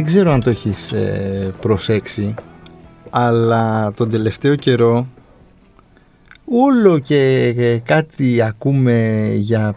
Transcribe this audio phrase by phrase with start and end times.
[0.00, 2.34] δεν ξέρω αν το έχεις ε, προσέξει,
[3.10, 5.06] αλλά τον τελευταίο καιρό
[6.44, 9.74] όλο και ε, κάτι ακούμε για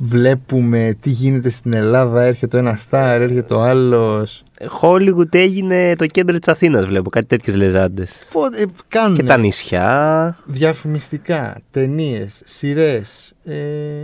[0.00, 4.44] βλέπουμε τι γίνεται στην Ελλάδα, έρχεται ο ένας στάρ, έρχεται ο άλλος.
[4.80, 8.22] Hollywood έγινε το κέντρο της Αθήνας βλέπω, κάτι τέτοιες λεζάντες.
[8.28, 10.36] Φω, ε, κάνουν Και τα νησιά.
[10.44, 13.34] διαφημιστικά, ταινίες, σειρές.
[13.44, 13.54] Ε,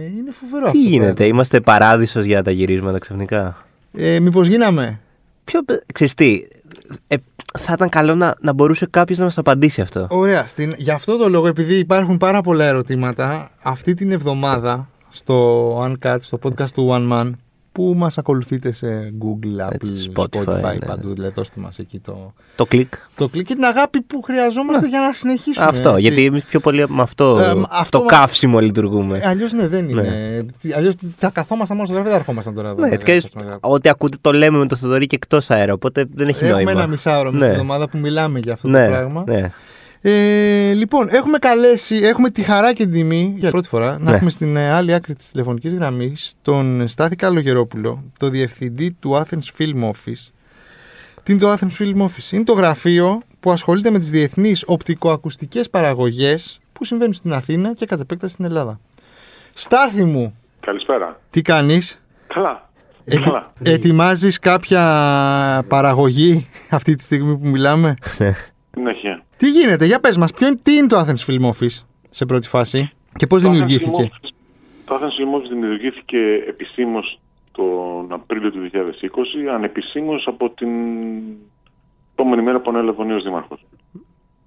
[0.04, 0.78] είναι φοβερό αυτό.
[0.78, 1.32] Τι το γίνεται, πράγμα.
[1.32, 4.98] είμαστε παράδεισος για τα γυρίσματα ξαφνικά; Ε, Μήπως γίναμε;
[5.44, 5.60] Ποιο,
[5.94, 6.44] ξέρεις τι,
[7.06, 7.16] ε,
[7.58, 10.06] θα ήταν καλό να, να μπορούσε κάποιος να μας απαντήσει αυτό.
[10.10, 10.46] Ωραία.
[10.46, 16.16] Στην, γι' αυτό το λόγο, επειδή υπάρχουν πάρα πολλά ερωτήματα, αυτή την εβδομάδα στο Uncut,
[16.20, 17.30] στο podcast του One Man,
[17.74, 18.86] που μας ακολουθείτε σε
[19.22, 20.86] Google, Apple, Έτσι, Spotify, Spotify, ναι.
[20.86, 22.92] παντού, δηλαδή δώστε μας εκεί το, Το κλικ.
[23.16, 25.66] το κλικ και την αγάπη που χρειαζόμαστε για να συνεχίσουμε.
[25.66, 26.00] Αυτό, έτσι.
[26.00, 29.18] γιατί εμείς πιο πολύ με αυτό, Ε, μ, αυτό το μα- καύσιμο λειτουργούμε.
[29.18, 30.44] Ε, Αλλιώς ναι, δεν είναι.
[30.76, 32.76] Αλλιώς θα καθόμασταν μόνο στο γραφείο, δεν θα ερχόμασταν τώρα εδώ.
[32.76, 33.58] ναι, βέβαια, έτσι κι αλλιώς, σας μεγάλο.
[33.62, 36.70] ό,τι ακούτε το λέμε με το Θοδωρή και εκτός αέρα, οπότε δεν έχει Έχουμε νόημα.
[36.70, 37.52] ένα μισάωρο μέσα Ναι.
[37.52, 39.24] στην εβδομάδα που μιλάμε για αυτό ναι, το πράγμα.
[39.28, 39.50] ναι.
[40.06, 44.16] Ε, λοιπόν, έχουμε καλέσει, έχουμε τη χαρά και την τιμή για πρώτη φορά να Ναι.
[44.16, 49.58] έχουμε στην ε, άλλη άκρη της τηλεφωνικής γραμμής τον Στάθη Καλογερόπουλο, το διευθυντή του Athens
[49.58, 50.30] Film Office.
[51.22, 52.32] Τι είναι το Athens Film Office?
[52.32, 57.86] Είναι το γραφείο που ασχολείται με τις διεθνείς οπτικοακουστικές παραγωγές που συμβαίνουν στην Αθήνα και
[57.86, 58.80] κατ' επέκταση στην Ελλάδα.
[59.54, 61.20] Στάθη μου, Καλησπέρα.
[61.30, 62.70] τι κάνεις; Καλά.
[63.04, 63.52] Ετι- Καλά.
[63.62, 67.94] ετοιμάζεις κάποια παραγωγή αυτή τη στιγμή που μιλάμε;
[68.74, 69.23] Συνέχεια.
[69.44, 72.48] Τι γίνεται, για πες μας, ποιο είναι, τι είναι το Athens Film Office σε πρώτη
[72.48, 74.10] φάση και πώς Το δημιουργήθηκε.
[74.12, 74.32] Athens Film Office-
[74.84, 77.20] Το Athens Film Office δημιουργήθηκε επισήμως
[77.52, 80.68] τον Απρίλιο του 2020, ανεπισήμως από την
[82.12, 83.64] επόμενη μέρα που ανέλαβε ο νέος Δήμαρχος.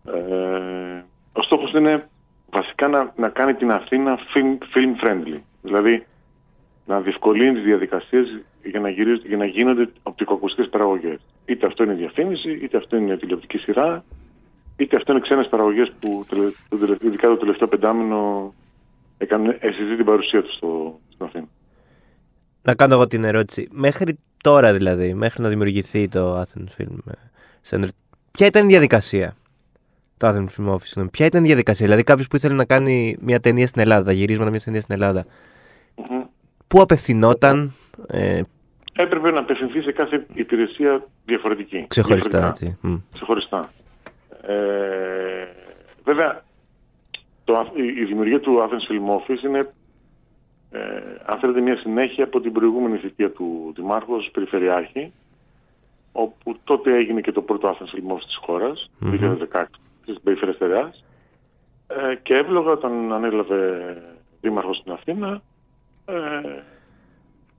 [0.05, 1.03] Ε,
[1.33, 2.07] ο στόχος είναι
[2.51, 5.39] βασικά να, να κάνει την Αθήνα film, film friendly.
[5.61, 6.05] Δηλαδή
[6.85, 11.19] να διευκολύνει τις διαδικασίες για να, γυρίζ- για να γίνονται οπτικοακουστικές παραγωγές.
[11.45, 14.03] Είτε αυτό είναι διαφήμιση, είτε αυτό είναι τηλεοπτική σειρά,
[14.77, 18.53] είτε αυτό είναι ξένες παραγωγές που τελε- το τελευταίο- ειδικά το τελευταίο πεντάμινο
[19.17, 21.45] έκανε εσυζή την παρουσία τους στο, στην Αθήνα.
[22.61, 23.67] Να κάνω εγώ την ερώτηση.
[23.71, 27.11] Μέχρι τώρα δηλαδή, μέχρι να δημιουργηθεί το Athens Film
[27.69, 27.87] Center,
[28.31, 29.35] ποια ήταν η διαδικασία;
[30.17, 31.09] Το Athens Film Office, συγγνώμη.
[31.09, 34.11] Ποια ήταν η διαδικασία, δηλαδή κάποιος που ήθελε να κάνει μια ταινία στην Ελλάδα, τα
[34.11, 35.25] γυρίσματα μιας ταινίας στην Ελλάδα.
[35.95, 36.21] Μμμ.
[36.67, 37.71] Πού απευθυνόταν
[38.07, 38.41] ε,
[38.99, 41.85] Έπρεπε να απευθυνθεί σε κάθε υπηρεσία διαφορετική.
[41.87, 42.65] ξεχωριστά, Διαφορετικά.
[42.67, 42.77] έτσι.
[42.87, 42.95] Μμ.
[43.13, 43.69] ξεχωριστά.
[44.47, 45.47] Ε,
[46.03, 46.43] βέβαια,
[47.43, 49.73] το, α- η, η δημιουργία του Athens Film Office είναι,
[50.71, 50.79] ε,
[51.25, 55.11] αν θέλετε, μια συνέχεια από την προηγούμενη θητεία του Δημάρχου ως Περιφερειάρχη,
[56.11, 59.63] όπου τότε έγινε και το πρώτο Athens Film Office της χώρας, το 2016,
[60.05, 61.03] της Περιφέρειας Στερεάς,
[61.87, 63.97] ε, και εύλογα όταν ανέλαβε
[64.41, 65.41] Δήμαρχος στην Αθήνα,
[66.05, 66.61] ε,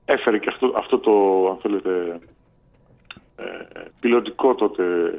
[0.05, 2.19] έφερε και αυτό, αυτό το, αν θέλετε,
[3.35, 5.13] ε, πιλωτικό τότε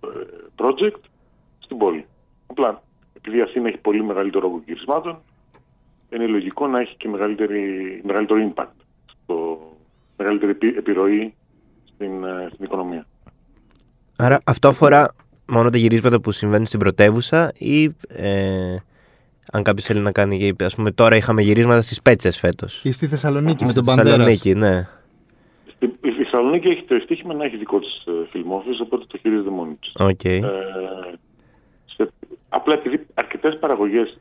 [0.00, 0.08] ε,
[0.56, 1.00] project
[1.64, 2.06] στην πόλη.
[2.46, 2.82] Απλά,
[3.16, 5.18] επειδή η Αθήνα έχει πολύ μεγαλύτερο όγκο γυρισμάτων,
[6.14, 7.60] είναι λογικό να έχει και μεγαλύτερη,
[8.04, 8.66] μεγαλύτερο impact,
[9.24, 9.58] στο,
[10.16, 11.34] μεγαλύτερη επι- επιρροή
[11.94, 13.06] στην, ε, στην οικονομία.
[14.18, 15.14] Άρα αυτό αφορά
[15.48, 18.76] μόνο τα γυρίσματα που συμβαίνουν στην πρωτεύουσα ή ε,
[19.52, 20.48] αν κάποιος θέλει να κάνει.
[20.48, 22.84] Α πούμε, τώρα είχαμε γυρίσματα στις Σπέτσες φέτος.
[22.84, 24.10] Ή στη Θεσσαλονίκη με Στη τον Μπαντέρας.
[24.10, 24.88] Θεσσαλονίκη, ναι.
[25.76, 29.04] Στη- Η η Θεσσαλονίκη έχει το ευτύχημα να έχει δικό της ε, film office, οπότε
[29.08, 29.90] το χειρίζεται μόνη της.
[29.98, 30.24] Οκ.
[30.24, 31.18] Ε, σε-
[32.52, 34.18] απλά επειδή αρκετές παραγωγές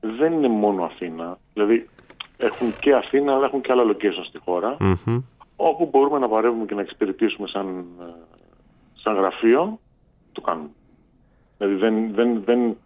[0.00, 1.88] δεν είναι μόνο Αθήνα, δηλαδή
[2.36, 5.20] έχουν και Αθήνα αλλά έχουν και άλλα location στη χώρα, Μμμ.
[5.56, 8.04] όπου μπορούμε να παρεύουμε και να εξυπηρετήσουμε σαν, ε,
[9.02, 9.78] σαν γραφείο,
[10.32, 10.68] το κάνουμε.
[11.58, 12.76] Δηλαδή δεν, δεν, δεν,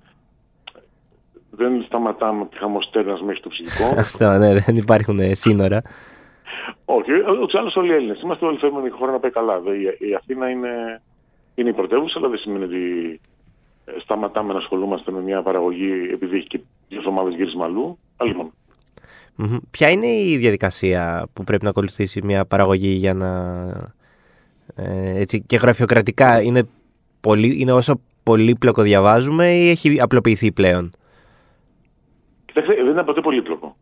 [1.50, 3.94] δεν σταματάμε από τη χαμοστέρνας μέχρι το ψυχικό.
[4.00, 5.82] Αυτό, ναι, δεν υπάρχουν ε, σύνορα.
[6.84, 8.20] Όχι, ούτως ή άλλως όλοι οι Έλληνες.
[8.20, 9.60] Είμαστε όλοι θέλουμε η χώρα να πάει καλά.
[9.60, 11.02] Δε- Η, η Αθήνα είναι,
[11.54, 12.80] είναι η πρωτεύουσα, αλλά δεν σημαίνει ότι
[13.14, 13.20] ε,
[14.02, 17.98] σταματάμε να ασχολούμαστε με μια παραγωγή επειδή έχει και δύο εβδομάδες γύρισμα αλλού.
[18.16, 18.52] Άλλη μόνο.
[19.34, 19.56] Μμμ.
[19.70, 23.30] Ποια είναι η διαδικασία που πρέπει να ακολουθήσει μια παραγωγή για να.
[24.74, 26.68] Ε, έτσι, και γραφειοκρατικά είναι,
[27.20, 30.90] πολύ, είναι όσο πολύπλοκο διαβάζουμε ή έχει απλοποιηθεί πλέον;
[32.44, 33.76] Κοιτάξτε, δεν ήταν ποτέ πολύπλοκο.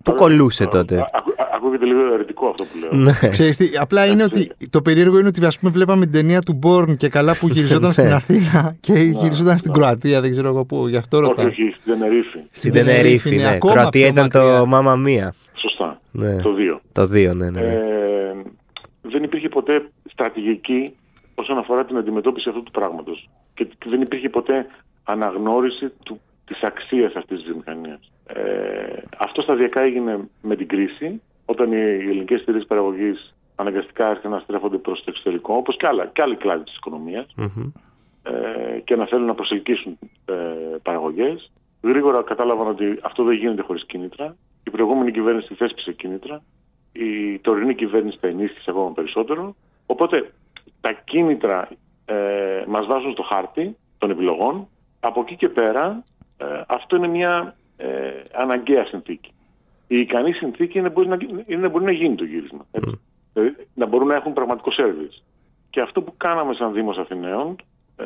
[0.00, 2.90] Ε, Πού τώρα- κολούσε α- τότε; α- ακού- α- Ακούγεται λίγο αιρετικό αυτό που λέω.
[3.02, 3.12] Ναι.
[3.30, 6.58] Ξέρεις τι, απλά είναι ότι το περίεργο είναι ότι ας πούμε βλέπαμε την ταινία του
[6.62, 8.12] Born και καλά που γυριζόταν στην Ναι.
[8.14, 11.46] Αθήνα και γυριζόταν στην Κροατία, δεν ξέρω εγώ πού, γι' αυτό όχι, ρωτάω.
[11.46, 12.38] όχι, στην Τενερίφη.
[12.50, 13.48] Στην Τενερίφη, είναι ναι.
[13.54, 14.64] ακόμα Κροατία πιο ήταν το μακριά.
[14.64, 15.34] Μάμα Μία.
[15.54, 16.00] Σωστά.
[16.10, 16.42] Ναι.
[16.42, 16.80] Το δύο.
[16.92, 17.50] Το 2, ναι, ναι.
[17.50, 17.60] ναι.
[17.60, 18.34] Ε,
[19.02, 20.94] δεν υπήρχε ποτέ στρατηγική
[21.34, 23.28] όσον αφορά την αντιμετώπιση αυτού του πράγματος.
[23.54, 24.66] Και δεν υπήρχε ποτέ
[25.04, 28.00] αναγνώριση του, της αξίας αυτής της βιομηχανίας.
[28.34, 34.38] Ε, αυτό σταδιακά έγινε με την κρίση, όταν οι ελληνικές εταιρείες παραγωγής αναγκαστικά έρχονται να
[34.38, 37.70] στρέφονται προς το εξωτερικό, όπως και, άλλα, και άλλοι κλάδοι της οικονομίας, Μμμ.
[38.22, 40.34] ε, και να θέλουν να προσελκύσουν ε,
[40.82, 41.50] παραγωγές.
[41.82, 44.36] Γρήγορα κατάλαβαν ότι αυτό δεν γίνεται χωρίς κίνητρα.
[44.64, 46.42] Η προηγούμενη κυβέρνηση θέσπισε κίνητρα.
[46.92, 49.54] Η τωρινή κυβέρνηση τα ενίσχυσε ακόμα περισσότερο.
[49.86, 50.32] Οπότε
[50.80, 51.68] τα κίνητρα
[52.04, 54.68] ε, μας βάζουν στο χάρτη των επιλογών.
[55.00, 56.04] Από εκεί και πέρα
[56.36, 59.30] ε, αυτό είναι μια ε, αναγκαία συνθήκη.
[59.86, 61.16] Η ικανή συνθήκη είναι, μπορεί να,
[61.46, 62.66] είναι μπορεί να γίνει το γύρισμα.
[62.70, 63.00] Έτσι.
[63.32, 65.22] Δηλαδή, να μπορούν να έχουν πραγματικό σερβις.
[65.70, 67.56] Και αυτό που κάναμε σαν Δήμος Αθηναίων
[67.96, 68.04] ε,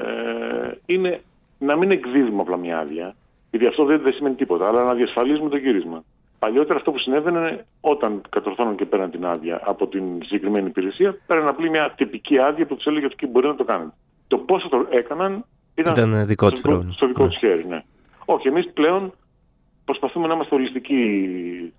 [0.87, 1.21] είναι
[1.59, 3.15] να μην εκδίδουμε απλά μια άδεια,
[3.51, 6.05] γιατί αυτό δεν, δεν σημαίνει τίποτα, αλλά να διασφαλίζουμε το γύρισμα.
[6.39, 11.17] Παλιότερα αυτό που συνέβαινε είναι όταν κατορθώναν και πέραν την άδεια από την συγκεκριμένη υπηρεσία,
[11.27, 13.93] πέραν απλή μια τυπική άδεια που τους έλεγε ότι μπορεί να το κάνετε.
[14.29, 15.45] Το πόσο το έκαναν
[15.75, 16.93] ήταν, Ήταν δικό τους στο, πρόβλημα.
[16.93, 17.29] στο δικό Ναι.
[17.29, 17.67] τους χέρι.
[17.69, 17.83] Ναι.
[18.25, 19.13] Όχι, εμείς πλέον
[19.85, 21.03] προσπαθούμε να είμαστε ολιστικοί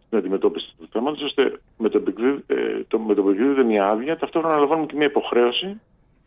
[0.05, 3.85] στην αντιμετώπιση του θέματος, ώστε με το, επικδίδ- ε, το, με το που εκδίδεται μια
[3.89, 5.81] άδεια, ταυτόχρονα να λαμβάνουμε και μια υποχρέωση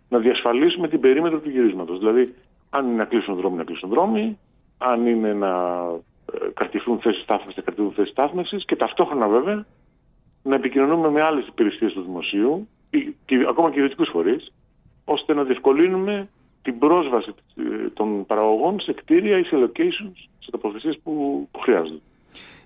[0.09, 1.99] να διασφαλίσουμε την περίμετρο του γυρίσματος.
[1.99, 2.35] Δηλαδή,
[2.71, 4.39] αν είναι να κλείσουν δρόμοι, να κλείσουν δρόμοι,
[4.79, 5.83] αν είναι να
[6.33, 9.67] ε, κρατηθούν θέσεις στάθμευσης, να κρατηθούν θέσεις στάθμευσης και ταυτόχρονα βέβαια
[10.43, 14.53] να επικοινωνούμε με άλλες υπηρεσίες του δημοσίου ή- και ακόμα και ιδιωτικούς φορείς,
[15.05, 16.29] ώστε να διευκολύνουμε
[16.70, 21.12] την πρόσβαση ε, των παραγωγών σε κτίρια ή σε locations, σε τοποθεσίες που,
[21.50, 22.00] που χρειάζονται.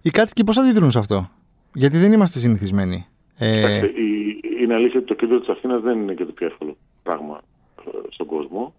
[0.03, 1.31] Οι κάτοικοι πώς αντιδρούν σε αυτό,
[1.75, 3.07] Γιατί δεν είμαστε συνηθισμένοι.
[3.39, 6.47] Ε, Κοιτάξτε, η- Είναι αλήθεια ότι το κέντρο της Αθήνας δεν είναι και το πιο
[6.47, 7.41] εύκολο πράγμα
[7.87, 8.75] ε, στον κόσμο.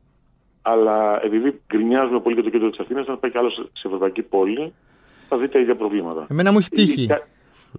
[0.61, 4.21] Αλλά επειδή γκρινιάζουμε πολύ για το κέντρο της Αθήνας, αν πάει κι άλλος σε ευρωπαϊκή
[4.21, 4.73] πόλη,
[5.29, 6.27] θα δει τα ίδια προβλήματα.
[6.29, 7.01] εμένα μου έχει τύχει.
[7.01, 7.27] Η- κα-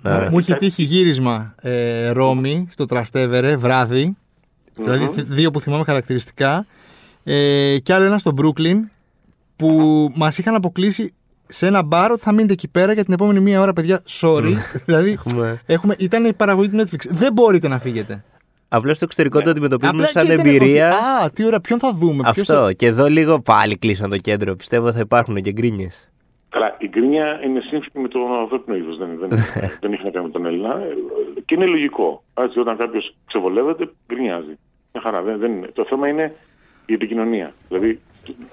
[0.02, 0.28] Ναι.
[0.30, 4.16] Μου είχε τύχει γύρισμα ε, Ρώμη στο Τραστέβερε, βράδυ.
[4.74, 6.66] Δηλαδή θ- δύο που θυμάμαι χαρακτηριστικά.
[7.24, 8.76] Ε, και άλλο ένα στο Brooklyn
[9.56, 9.68] που
[10.14, 11.14] μας είχαν αποκλείσει
[11.46, 14.02] σε ένα μπαρ ότι θα μείνετε εκεί πέρα για την επόμενη μία ώρα, παιδιά.
[14.20, 14.52] Sorry.
[14.86, 15.60] δηλαδή Έχουμε...
[15.66, 17.08] έχουμε, ήταν η παραγωγή του Netflix.
[17.10, 18.24] Δεν μπορείτε να φύγετε.
[18.68, 20.88] Απλώς στο εξωτερικό το αντιμετωπίζουμε Απλά σαν και ήταν εμπειρία.
[20.88, 22.22] ότι, Α, τι ώρα, ποιον θα δούμε.
[22.32, 22.64] ποιος Αυτό.
[22.64, 24.54] θα- Και εδώ λίγο πάλι κλείσαν το κέντρο.
[24.56, 26.08] Πιστεύω θα υπάρχουν και γκρίνιες.
[26.48, 28.96] Καλά, η γκρίνια είναι σύμφωνη με το ανθρώπινο είδος.
[28.98, 29.28] Δεν, δεν,
[29.82, 30.70] δεν έχει να κάνει με τον Έλληνα.
[30.80, 32.22] Ε, Και είναι λογικό.
[32.34, 34.58] Έτσι, όταν κάποιος ξεβολεύεται, γκρινιάζει.
[34.92, 35.22] Μια χαρά.
[35.22, 35.66] Δεν, δεν είναι.
[35.72, 36.34] Το θέμα είναι
[36.86, 37.54] η επικοινωνία.
[37.68, 38.00] Δηλαδή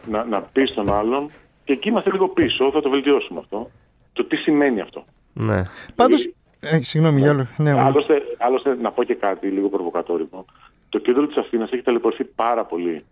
[0.09, 1.31] να, να πεις στον άλλον,
[1.63, 3.71] και εκεί είμαστε λίγο πίσω, θα το βελτιώσουμε αυτό.
[4.13, 5.05] Το τι σημαίνει αυτό.
[5.33, 5.63] Ναι.
[5.95, 6.15] Πάντω.
[6.15, 7.47] Δηλαδή- Ε, συγγνώμη, για άλλο.
[7.57, 7.81] Ναι, όλο.
[7.81, 10.45] Άλλωστε, άλλωστε, να πω και κάτι λίγο προβοκατόρικο.
[10.89, 13.03] Το κέντρο της Αθήνας έχει ταλαιπωρηθεί πάρα πολύ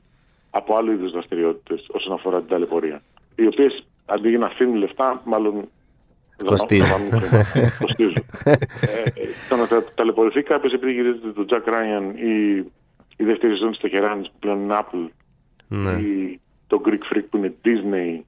[0.50, 3.02] από άλλου είδους δραστηριότητες όσον αφορά την ταλαιπωρία.
[3.36, 5.70] Οι οποίες αντί για να αφήνουν λεφτά, μάλλον.
[6.46, 6.88] Κοστίζουν.
[6.88, 7.12] δαπανούν
[7.44, 7.76] χρήματα.
[7.80, 8.16] Κοστίζουν.
[8.46, 8.58] ε, ε,
[9.50, 12.64] το να τα- ταλαιπωρηθεί κάποιος επειδή γυρίζεται το Jack Ryan ή
[13.22, 15.08] η δεύτερη σεζόν στο Τεχεράνη που πλέον είναι Apple
[15.68, 15.92] ναι.
[15.92, 18.22] ή το Greek Freak που είναι Disney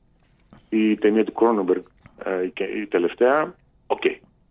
[0.69, 1.81] ή η ταινία του Cronenberg
[2.25, 3.55] ε, και η τελευταία,
[3.87, 4.01] οκ.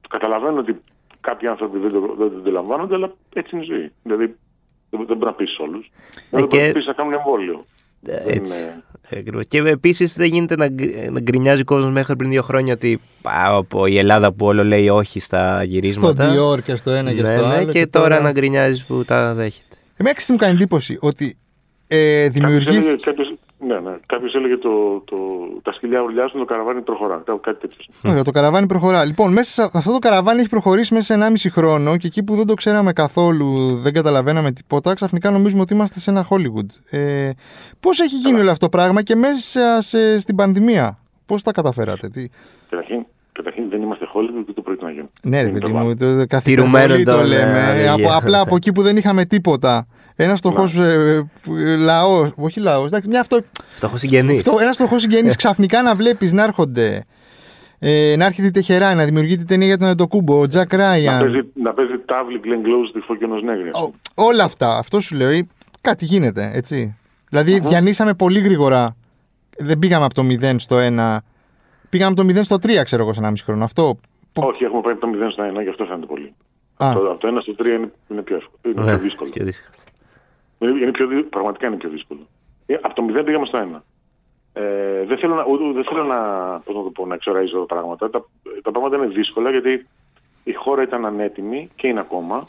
[0.09, 0.77] Καταλαβαίνω ότι
[1.21, 3.93] κάποιοι άνθρωποι δεν το, δεν το αντιλαμβάνονται, αλλά έτσι είναι η ζωή.
[4.03, 4.25] Δηλαδή
[4.91, 5.91] δεν, δεν μπορεί να πείσει όλους.
[6.31, 7.65] Δεν μπορεί και- να πει να κάνουν εμβόλιο.
[8.07, 8.59] Ε, Δεν Έτσι.
[8.59, 8.83] είναι-
[9.13, 9.45] Ακριβώς.
[9.49, 13.01] Και επίσης δεν γίνεται να, γκ- να γκρινιάζει ο κόσμος μέχρι πριν δύο χρόνια ότι
[13.23, 16.35] α, από η Ελλάδα που όλο λέει όχι στα Στο γυρίσματα.
[16.35, 17.69] Dior και στο ένα και ναι, στο ναι, άλλο.
[17.69, 19.77] και, τώρα να γκρινιάζεις που τα δέχεται.
[20.01, 21.37] Εμένα ξέρεις τι μου κάνει εντύπωση ότι
[21.87, 22.69] ε, Κάποιος δημιουργεί.
[22.77, 25.17] έλεγε, κάποιος, ναι, ναι, κάποιος έλεγε το, το,
[25.63, 27.23] τα σκυλιά ουρλιάζουν, το καραβάνι προχωρά.
[27.27, 27.79] Κά- Κάτι τέτοιο.
[28.11, 29.05] Ωραία, το καραβάνι προχωρά.
[29.05, 32.35] Λοιπόν, μέσα σε αυτό το καραβάνι έχει προχωρήσει μέσα σε 1,5 χρόνο και εκεί που
[32.35, 36.97] δεν το ξέραμε καθόλου, δεν καταλαβαίναμε τίποτα, ξαφνικά νομίζουμε ότι είμαστε σε ένα Hollywood.
[36.99, 37.31] Ε,
[37.81, 42.09] Πώς έχει γίνει όλο αυτό το πράγμα και μέσα σε, στην πανδημία, Πώς τα καταφέρατε,
[42.09, 42.27] τι...
[42.71, 43.07] Καταρχήν,
[43.43, 45.09] καταρχήν δεν είμαστε Hollywood και το πρόκειται να γίνει.
[45.23, 47.59] Ναι, ρε Είναι παιδί το μου, το, το Τηρουμένο καθημερινό το το, λέμε.
[47.59, 48.17] ε, Ε, από, οδηγία.
[48.17, 49.87] απλά από εκεί που δεν είχαμε τίποτα.
[50.17, 51.21] Ένας φτωχό ε,
[51.77, 53.39] λαός, όχι λαός, μια αυτό,
[53.75, 54.37] Φτωχός συγγενής.
[54.37, 57.05] αυτό, ένας φτωχό συγγενής ξαφνικά να βλέπεις να έρχονται.
[57.79, 61.21] Ε, να έρχεται η Τεχερά, να δημιουργείται ταινία για τον Εντοκούμπο, ο Τζακ Να Ράιαν.
[61.21, 63.71] παίζει, να παίζει τάβλη Glenn Close στη Φωκιονός Νέγρης.
[63.75, 64.79] Ο- όλα αυτά.
[64.79, 65.29] Αυτό σου λέω.
[65.29, 65.47] ε,
[65.81, 66.97] Κάτι γίνεται, έτσι.
[67.29, 68.97] Δηλαδή, διανύσαμε πολύ γρήγορα.
[69.59, 71.17] Δεν πήγαμε από το 0 στο 1.
[71.91, 73.65] Πήγαμε από το 0 στο 3, ξέρω εγώ, σε 1,5 χρόνο.
[73.65, 73.99] Αυτό.
[74.33, 76.35] που- Όχι, έχουμε πάει από το 0 στο 1, γι' αυτό φαίνεται πολύ.
[76.77, 76.91] Α.
[76.95, 78.59] Το, από το 1 στο 3 είναι, είναι πιο εύκολο.
[78.75, 79.31] Είναι Ναι, πιο δύσκολο.
[79.31, 79.75] πιο δύσκολο.
[80.59, 82.21] Είναι, είναι πιο, δύ- πραγματικά είναι πιο δύσκολο.
[82.67, 83.83] Ε, από το 0 πήγαμε στο 1.
[84.53, 86.17] Ε, δεν θέλω να, ούτε, δεν θέλω να,
[86.65, 88.11] πώς να, το πω, να εξοραίζω τα πράγματα.
[88.11, 88.25] Τα,
[88.63, 89.87] τα πράγματα είναι δύσκολα γιατί
[90.45, 92.45] η χώρα ήταν ανέτοιμη και είναι ακόμα.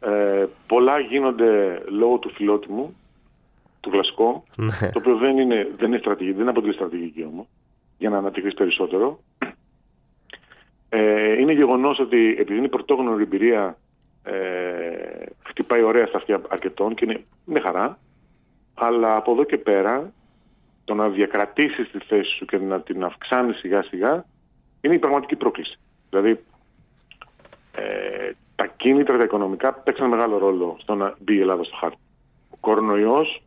[0.00, 2.96] Ε, πολλά γίνονται λόγω του φιλότιμου,
[3.80, 4.90] του κλασικό, Ναι.
[4.92, 7.46] το οποίο δεν είναι, δεν είναι στρατηγική, δεν αποτελεί στρατηγική όμως,
[7.98, 9.20] για να αναπτυχθείς περισσότερο.
[10.88, 13.78] Ε, είναι γεγονός ότι επειδή είναι πρωτόγνωρη εμπειρία,
[14.22, 17.98] ε, χτυπάει ωραία στα αυτιά αρκετών και είναι, είναι χαρά.
[18.74, 20.12] Αλλά από εδώ και πέρα,
[20.84, 24.24] το να διακρατήσεις τη θέση σου και να την αυξάνεις σιγά σιγά
[24.80, 25.78] είναι η πραγματική πρόκληση.
[26.10, 26.44] Δηλαδή,
[27.76, 31.98] ε, τα κίνητρα τα οικονομικά παίξαν μεγάλο ρόλο στο να μπει η Ελλάδα στο χάρτη.
[32.50, 33.42] Ο κορονοϊός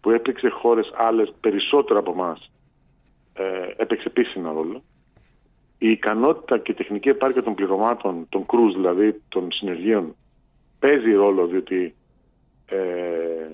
[0.00, 2.53] που έπαιξε χώρες άλλες περισσότερο από εμάς ε,
[3.76, 4.82] έπαιξε επίσης ένα ρόλο.
[5.78, 10.16] Η ικανότητα και η τεχνική επάρκεια των πληρωμάτων, των κρούς δηλαδή, των συνεργείων,
[10.78, 11.94] παίζει ρόλο διότι
[12.66, 13.48] ε,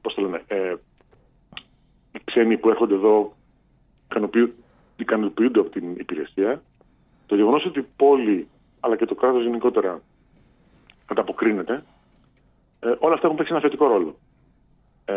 [0.00, 0.74] πώς το λένε, ε,
[2.12, 3.34] οι ξένοι που έρχονται εδώ
[4.96, 6.62] ικανοποιούνται από την υπηρεσία.
[7.26, 8.48] Το γεγονός ότι η πόλη
[8.80, 10.02] αλλά και το κράτος γενικότερα
[11.06, 11.84] ανταποκρίνεται,
[12.80, 14.16] ε, όλα αυτά έχουν παίξει ένα θετικό ρόλο.
[15.04, 15.14] Ε,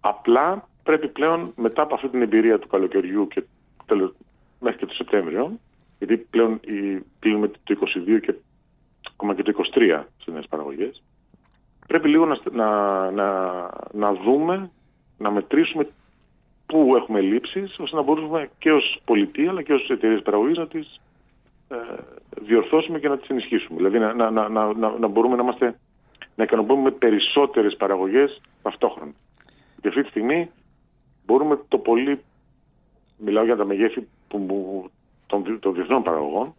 [0.00, 3.42] απλά πρέπει πλέον μετά από αυτή την εμπειρία του καλοκαιριού και
[3.86, 4.14] τέλος,
[4.60, 5.58] μέχρι και το Σεπτέμβριο,
[5.98, 6.60] γιατί πλέον
[7.18, 8.34] κλείνουμε το 22 και
[9.12, 11.02] ακόμα και το 23 στις νέες παραγωγές,
[11.86, 13.30] πρέπει λίγο να, να, να,
[13.92, 14.70] να δούμε,
[15.18, 15.88] να μετρήσουμε
[16.66, 20.66] πού έχουμε λήψεις, ώστε να μπορούμε και ως πολιτεία αλλά και ως εταιρείες παραγωγής να
[20.66, 21.00] τις
[21.68, 21.76] ε,
[22.42, 23.76] διορθώσουμε και να τις ενισχύσουμε.
[23.76, 25.78] Δηλαδή να, να, να, να, να μπορούμε να, είμαστε,
[26.34, 29.12] να ικανοποιούμε περισσότερες παραγωγές ταυτόχρονα.
[29.80, 30.50] Και αυτή τη στιγμή
[31.26, 32.20] μπορούμε το πολύ,
[33.16, 34.46] μιλάω για τα μεγέθη που,
[35.26, 36.54] των, των διεθνών παραγωγών,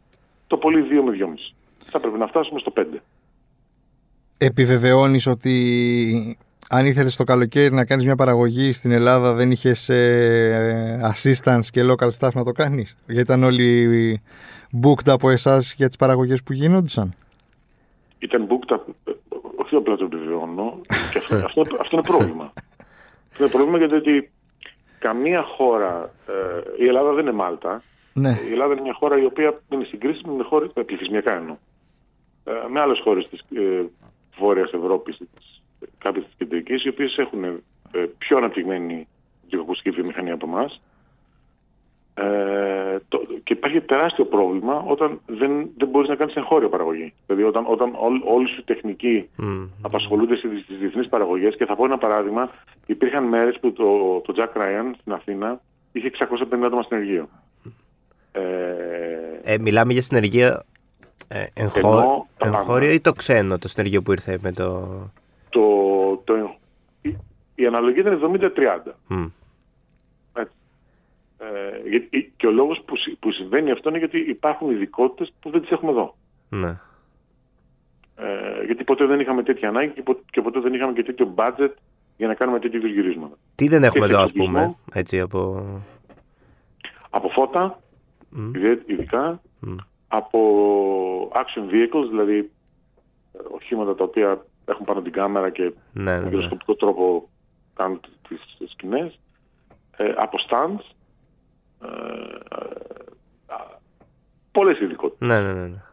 [0.48, 1.54] το πολύ 2 με 2,5.
[1.90, 2.84] Θα πρέπει να φτάσουμε στο 5.
[4.38, 6.38] Επιβεβαιώνεις ότι
[6.70, 11.82] αν ήθελες το καλοκαίρι να κάνεις μια παραγωγή στην Ελλάδα δεν είχες ε, assistance και
[11.84, 14.22] local staff να το κάνεις; Γιατί ήταν όλοι
[14.84, 17.14] booked από εσάς για τις παραγωγές που γίνονταν;
[18.20, 18.80] Ήταν booked,
[19.56, 20.82] όχι απλά το επιβεβαιώνω
[21.12, 22.54] και αυτό, αυτό, αυτό είναι πρόβλημα
[23.32, 24.32] αυτό είναι πρόβλημα γιατί
[25.00, 28.39] καμία χώρα, ε, η Ελλάδα δεν είναι Μάλτα ναι.
[28.48, 31.58] η Ελλάδα είναι μια χώρα η οποία είναι συγκρίσιμη με χώρες, πληθυσμιακά εννοώ
[32.44, 33.86] ε, με άλλες χώρες της ε,
[34.38, 35.62] Βόρειας Ευρώπης, της
[35.98, 39.08] κάποιες της κεντρικής, οι οποίες έχουν ε, πιο αναπτυγμένη
[39.48, 40.82] γεωακουστική βιομηχανία από εμάς.
[42.13, 42.98] Ε,
[43.44, 47.14] και υπάρχει τεράστιο πρόβλημα όταν δεν, δεν μπορείς να κάνεις εγχώρια παραγωγή.
[47.26, 47.94] Δηλαδή, όταν, όταν
[48.26, 49.68] όλοι σου τεχνικοί mm.
[49.82, 51.56] απασχολούνται στις διεθνείς παραγωγές.
[51.56, 52.50] Και θα πω ένα παράδειγμα.
[52.86, 57.30] Υπήρχαν μέρες που το, το Jack Ryan στην Αθήνα είχε 650 άτομα συνεργείο.
[58.32, 58.42] Ε,
[59.44, 60.62] ε, μιλάμε για συνεργείο
[61.28, 62.26] ε, εγχώ...
[62.38, 64.88] εγχώριο ή το ξένο, το συνεργείο που ήρθε με το
[65.50, 65.62] το,
[66.24, 66.56] το,
[67.02, 67.16] η,
[67.56, 68.52] η αναλογία ήταν
[69.10, 69.16] 70-30.
[69.16, 69.30] Mm.
[71.38, 71.98] Ε,
[72.38, 75.91] και ο λόγος που, που συμβαίνει αυτό είναι γιατί υπάρχουν ειδικότητες που δεν τις έχουμε
[75.91, 76.15] εδώ.
[76.50, 76.79] Ναι.
[78.15, 81.34] Ε, γιατί ποτέ δεν είχαμε τέτοια ανάγκη και, ποτέ, και ποτέ δεν είχαμε και τέτοιο
[81.36, 81.72] budget
[82.17, 83.38] για να κάνουμε τέτοιου είδους γυρίσματα.
[83.56, 85.65] Τι δεν έχουμε εδώ, ας πούμε, έτσι από.
[87.10, 87.79] Από φώτα,
[88.38, 88.77] mm.
[88.86, 89.75] ειδικά, mm.
[90.08, 90.39] από
[91.34, 92.51] action vehicles, δηλαδή
[93.51, 96.75] οχήματα τα οποία έχουν πάνω την κάμερα και ναι, με ναι, ναι.
[96.77, 97.29] τρόπο
[97.74, 99.20] κάνουν τις σκηνές.
[99.98, 100.96] Ε, από stands,
[101.81, 101.88] ε,
[103.48, 103.55] ε,
[104.51, 105.27] πολλές ειδικότητες.
[105.27, 105.67] Ναι, ναι, ναι.
[105.67, 105.84] ναι.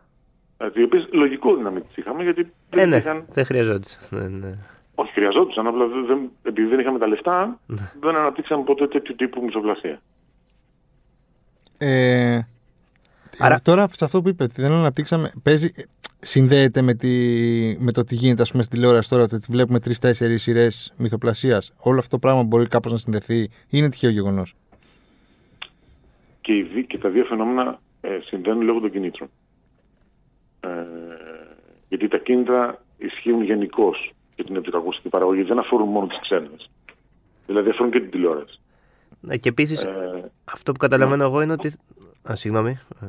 [0.75, 3.25] οι οποίες λογικό να μην τις είχαμε γιατί δεν ε, ναι, είχαν...
[3.33, 3.99] δεν χρειαζόντουσαν.
[4.11, 4.59] Ναι, ναι.
[4.95, 7.91] Όχι, χρειαζόντουσαν, απλά δεν, επειδή δεν είχαμε τα λεφτά, ναι.
[8.01, 10.01] δεν αναπτύξαμε ποτέ τέτοιου τύπου μισοβλασία.
[11.79, 12.41] Ε,
[13.39, 13.61] Άρα...
[13.63, 15.73] Τώρα σε αυτό που είπες, ότι δεν αναπτύξαμε, παίζει,
[16.21, 17.09] συνδέεται με, τη,
[17.79, 21.73] με το τι γίνεται ας πούμε, στην τηλεόραση τώρα, ότι βλέπουμε τρει-τέσσερι σειρές μυθοπλασίας.
[21.77, 24.55] Όλο αυτό το πράγμα μπορεί κάπως να συνδεθεί ή είναι τυχαίο γεγονός;
[26.45, 29.29] Και, και τα δύο φαινόμενα ε, συμβαίνουν λόγω των κινήτρων.
[30.61, 30.69] Ε,
[31.89, 35.43] γιατί τα κίνητρα ισχύουν γενικώς για την οπτικοακουστική παραγωγή.
[35.43, 36.71] Δεν αφορούν μόνο τις ξένες.
[37.47, 38.61] Δηλαδή αφορούν και την τηλεόραση.
[39.21, 41.25] Ναι, και επίσης ε, αυτό που καταλαβαίνω ναι.
[41.25, 41.73] εγώ είναι ότι.
[42.31, 42.79] Α, συγγνώμη.
[43.03, 43.07] Ε,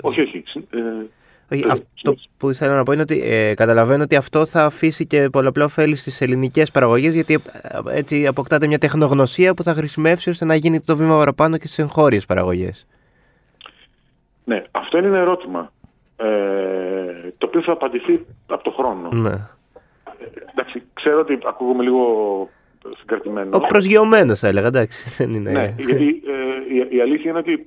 [0.00, 0.44] όχι, όχι.
[0.70, 0.80] Ε,
[1.52, 5.06] όχι, ε, αυτό που ήθελα να πω είναι ότι ε, καταλαβαίνω ότι αυτό θα αφήσει
[5.06, 10.30] και πολλαπλά ωφέλη στις ελληνικές παραγωγές, γιατί ε, έτσι αποκτάται μια τεχνογνωσία που θα χρησιμεύσει
[10.30, 12.86] ώστε να γίνει το βήμα παραπάνω και στις εγχώριες παραγωγές.
[14.44, 15.72] Ναι, αυτό είναι ένα ερώτημα.
[16.16, 16.24] Ε,
[17.38, 19.08] το οποίο θα απαντηθεί από το χρόνο.
[19.12, 19.48] Ναι.
[20.52, 22.04] εντάξει, ξέρω ότι ακούγομαι λίγο
[22.98, 23.56] συγκρατημένο.
[23.56, 25.10] Ο προσγειωμένος θα έλεγα, εντάξει.
[25.16, 25.50] Δεν είναι...
[25.50, 26.04] Ναι, γιατί
[26.68, 27.66] η, η, αλήθεια είναι ότι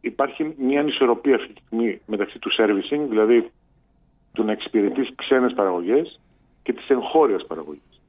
[0.00, 3.50] υπάρχει μια ανισορροπία αυτή τη στιγμή μεταξύ του servicing, δηλαδή
[4.32, 6.20] του να εξυπηρετείς ξένες παραγωγές
[6.62, 8.00] και της εγχώριας παραγωγής.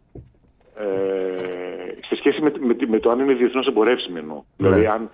[0.76, 4.36] Ε, σε σχέση με, με, με, το αν είναι διεθνώς εμπορεύσιμη εννοώ.
[4.36, 4.68] Ναι.
[4.68, 5.10] Δηλαδή, αν,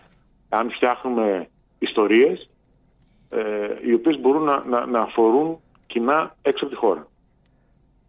[0.49, 2.49] αν φτιάχνουμε ιστορίες
[3.29, 3.41] ε,
[3.81, 7.07] οι οποίες μπορούν να, να, να αφορούν κοινά έξω από τη χώρα.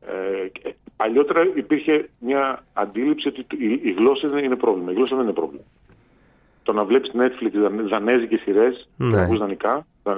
[0.01, 4.91] Ε, παλιότερα υπήρχε μια αντίληψη ότι η, η γλώσσα δεν είναι πρόβλημα.
[4.91, 5.65] Η γλώσσα δεν είναι πρόβλημα
[6.69, 9.17] το να βλέπεις Netflix δανέζικες σειρές, ναι.
[9.17, 10.13] να ακούς δανεικά, ε,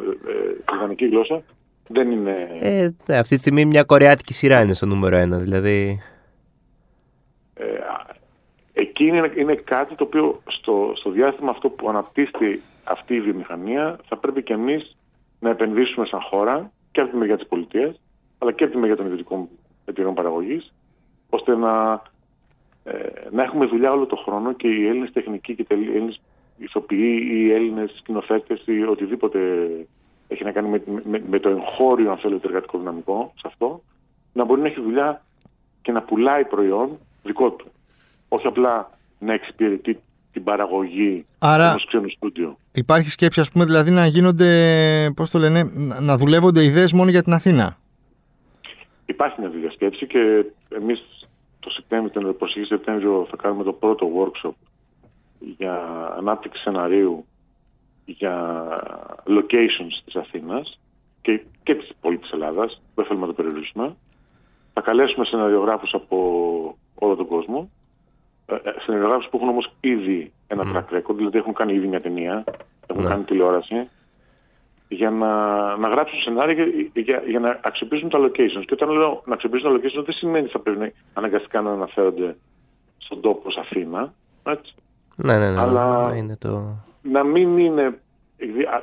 [0.64, 1.42] τη δανεική γλώσσα,
[1.88, 2.49] δεν είναι.
[2.61, 6.02] Ε, ναι, αυτή τη στιγμή μια κορεάτικη σειρά είναι στο νούμερο ένα, δηλαδή.
[7.54, 7.64] Ε,
[8.73, 13.99] εκεί είναι, είναι κάτι το οποίο στο, στο διάστημα αυτό που αναπτύσσεται αυτή η βιομηχανία
[14.09, 14.97] θα πρέπει και εμείς
[15.40, 18.00] να επενδύσουμε σαν χώρα και από τη μεριά της πολιτείας,
[18.38, 19.49] αλλά και από τη μεριά των ιδιωτικών
[19.85, 20.73] εταιρεών παραγωγής,
[21.30, 22.02] ώστε να,
[22.85, 22.92] ε,
[23.30, 26.21] να έχουμε δουλειά όλο τον χρόνο και οι Έλληνες τεχνικοί και οι Έλληνες
[26.60, 29.38] ηθοποιοί ή οι Έλληνες σκηνοθέτες ή οτιδήποτε
[30.28, 33.82] έχει να κάνει με, με, με, το εγχώριο, αν θέλετε, εργατικό δυναμικό σε αυτό,
[34.32, 35.24] να μπορεί να έχει δουλειά
[35.82, 37.66] και να πουλάει προϊόν δικό του.
[38.28, 39.98] Όχι απλά να εξυπηρετεί
[40.32, 42.56] την παραγωγή Άρα, ενός ξένου στούντιο.
[42.72, 47.22] Υπάρχει σκέψη, ας πούμε, δηλαδή να γίνονται, πώς το λένε, να δουλεύονται ιδέες μόνο για
[47.22, 47.78] την Αθήνα;
[49.06, 51.28] Υπάρχει μια τέτοια σκέψη και εμείς
[51.60, 54.69] το Σεπτέμβριο, τον προσεχή Σεπτέμβριο θα κάνουμε το πρώτο workshop
[55.40, 55.75] για
[56.16, 57.25] ανάπτυξη σεναρίου
[58.04, 58.64] για
[59.26, 60.78] locations της Αθήνας
[61.23, 63.97] και, και της πόλης της Ελλάδας, δεν θέλουμε να το περιορίσουμε.
[64.73, 66.16] Θα καλέσουμε σεναριογράφους από
[66.94, 67.70] όλο τον κόσμο.
[68.47, 70.76] Ε, ε, σεναριογράφους που έχουν όμως ήδη ένα Mm.
[70.76, 72.44] track record, δηλαδή έχουν κάνει ήδη μια ταινία,
[72.87, 73.09] έχουν Ναι.
[73.09, 73.88] κάνει τηλεόραση,
[74.88, 75.37] για να,
[75.76, 78.64] να γράψουν σενάρια για, για, για να αξιοποιήσουν τα locations.
[78.66, 82.37] Και όταν λέω να αξιοποιήσουν τα locations δεν σημαίνει ότι θα πρέπει αναγκαστικά να αναφέρονται
[82.99, 84.12] στον τόπο ως Αθήνα.
[84.42, 84.75] Έτσι
[85.24, 85.60] Ναι, ναι, ναι.
[85.60, 86.76] Αλλά- Είναι το...
[87.02, 88.00] να μην είναι.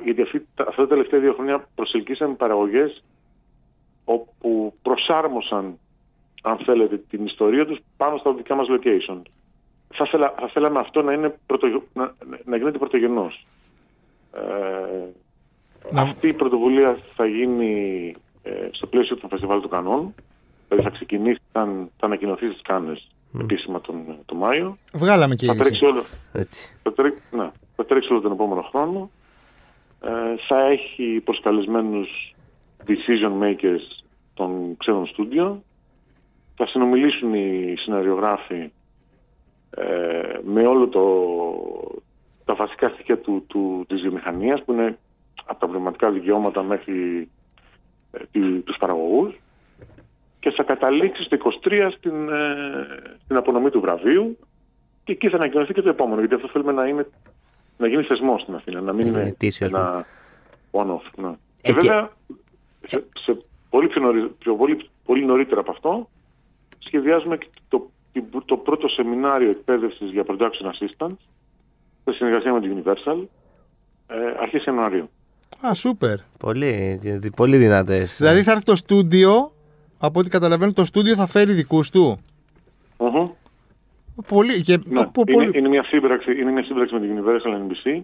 [0.03, 3.03] Γιατί αυτή, τα- αυτά τα τελευταία δύο χρόνια προσελκύσαμε παραγωγές
[4.05, 5.77] όπου προσάρμοσαν,
[6.43, 9.21] αν θέλετε, την ιστορία τους πάνω στα δικά μας location.
[9.93, 12.13] Θα, θέλα, θα θέλαμε αυτό να, είναι πρωτο, να,
[12.45, 13.45] να γίνεται πρωτογενός.
[14.33, 14.39] Ε,
[15.91, 18.13] Να- Αυτή η πρωτοβουλία θα γίνει
[18.43, 20.13] ε, στο πλαίσιο του Φεστιβάλ του Κανών.
[20.67, 21.65] Δηλαδή θα ξεκινήσει, θα,
[21.97, 23.07] θα ανακοινωθεί στις Κάνες
[23.39, 24.77] επίσημα τον, τον Μάιο.
[24.93, 25.69] Βγάλαμε και Θα είδηση.
[25.69, 26.03] τρέξει όλο,
[26.33, 26.75] Έτσι.
[26.83, 27.09] θα, τρέ...
[27.31, 29.09] ναι, θα τρέξει όλο τον επόμενο χρόνο.
[30.03, 30.09] Ε,
[30.47, 32.35] θα έχει προσκαλεσμένους
[32.87, 34.03] decision makers
[34.33, 35.63] των ξένων στούντιο.
[36.55, 38.71] Θα συνομιλήσουν οι σεναριογράφοι
[39.69, 41.03] ε, με όλο το,
[42.45, 44.97] τα βασικά στοιχεία του, του, της βιομηχανίας που είναι
[45.45, 47.29] από τα πνευματικά δικαιώματα μέχρι
[48.11, 49.33] ε, τη- τους παραγωγούς
[50.39, 52.87] και θα καταλήξει στο 23 στην, ε,
[53.23, 54.37] στην απονομή του βραβείου
[55.03, 57.07] και εκεί θα ανακοινωθεί και το επόμενο, γιατί αυτό θέλουμε να, είναι,
[57.77, 60.05] να γίνει θεσμός στην Αθήνα, να μην Είναι είναι ετήσιο, ας ένα
[60.71, 61.11] one-off.
[61.15, 61.27] Ναι.
[61.27, 62.09] Ε, και και- βέβαια,
[62.87, 63.37] σε, σε
[63.69, 66.09] πολύ, πιο νωρί- πιο πολύ, πολύ νωρίτερα από αυτό,
[66.79, 71.15] σχεδιάζουμε και το, την- το πρώτο σεμινάριο εκπαίδευσης για production assistants
[72.03, 73.17] σε συνεργασία με την Universal
[74.07, 75.09] ε, αρχές Ιανουαρίου.
[75.67, 76.17] Α, σούπερ.
[76.39, 78.17] Πολύ, δι- πολύ δυνατές.
[78.17, 79.51] Δηλαδή θα έρθει το στούντιο,
[79.99, 82.19] από ό,τι καταλαβαίνω, το στούντιο θα φέρει δικούς του.
[82.99, 83.29] Μμμ.
[84.27, 85.57] Πολύ, και, Ναι, από είναι, πολύ...
[85.57, 88.01] είναι, μια σύμπραξη, είναι μια σύμπραξη με την Universal NBC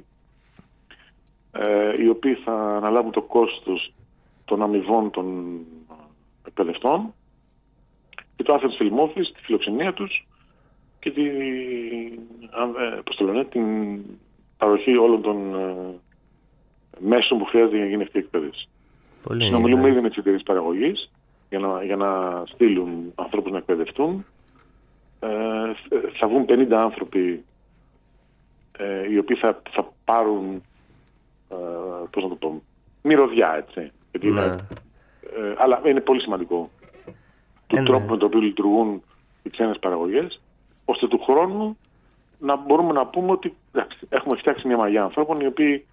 [1.51, 3.93] ε, οι οποίοι θα αναλάβουν το κόστος
[4.45, 5.57] των αμοιβών των
[6.47, 7.13] εκπαιδευτών
[8.35, 10.27] και το Athens Film Office, τη φιλοξενία τους
[10.99, 11.21] και τη,
[12.51, 13.65] αν- ε, πώς το λένε, την
[14.57, 15.75] παροχή όλων των ε,
[16.99, 18.67] μέσων που χρειάζεται για να γίνει αυτή η εκπαίδευση.
[19.23, 21.11] Πολύ Συνομιλούμε ήδη με τις εταιρείες παραγωγής
[21.57, 24.25] για να, για να στείλουν ανθρώπους να εκπαιδευτούν.
[25.19, 25.29] Ε,
[26.19, 27.43] θα βγουν 50 άνθρωποι
[28.77, 30.63] ε, οι οποίοι θα, θα πάρουν.
[31.49, 31.55] Ε,
[32.11, 32.61] Πώς να το πω.
[33.01, 33.91] Μυρωδιά, έτσι.
[34.11, 34.41] Γιατί Ναι.
[34.41, 34.55] είναι,
[35.35, 36.69] ε, αλλά είναι πολύ σημαντικό
[37.67, 37.85] του Ε, ναι.
[37.85, 39.01] τρόπου με τον οποίο λειτουργούν
[39.43, 40.41] οι ξένες παραγωγές,
[40.85, 41.77] ώστε του χρόνου
[42.39, 45.85] να μπορούμε να πούμε ότι εντάξει, έχουμε φτιάξει μια μαγιά ανθρώπων οι οποίοι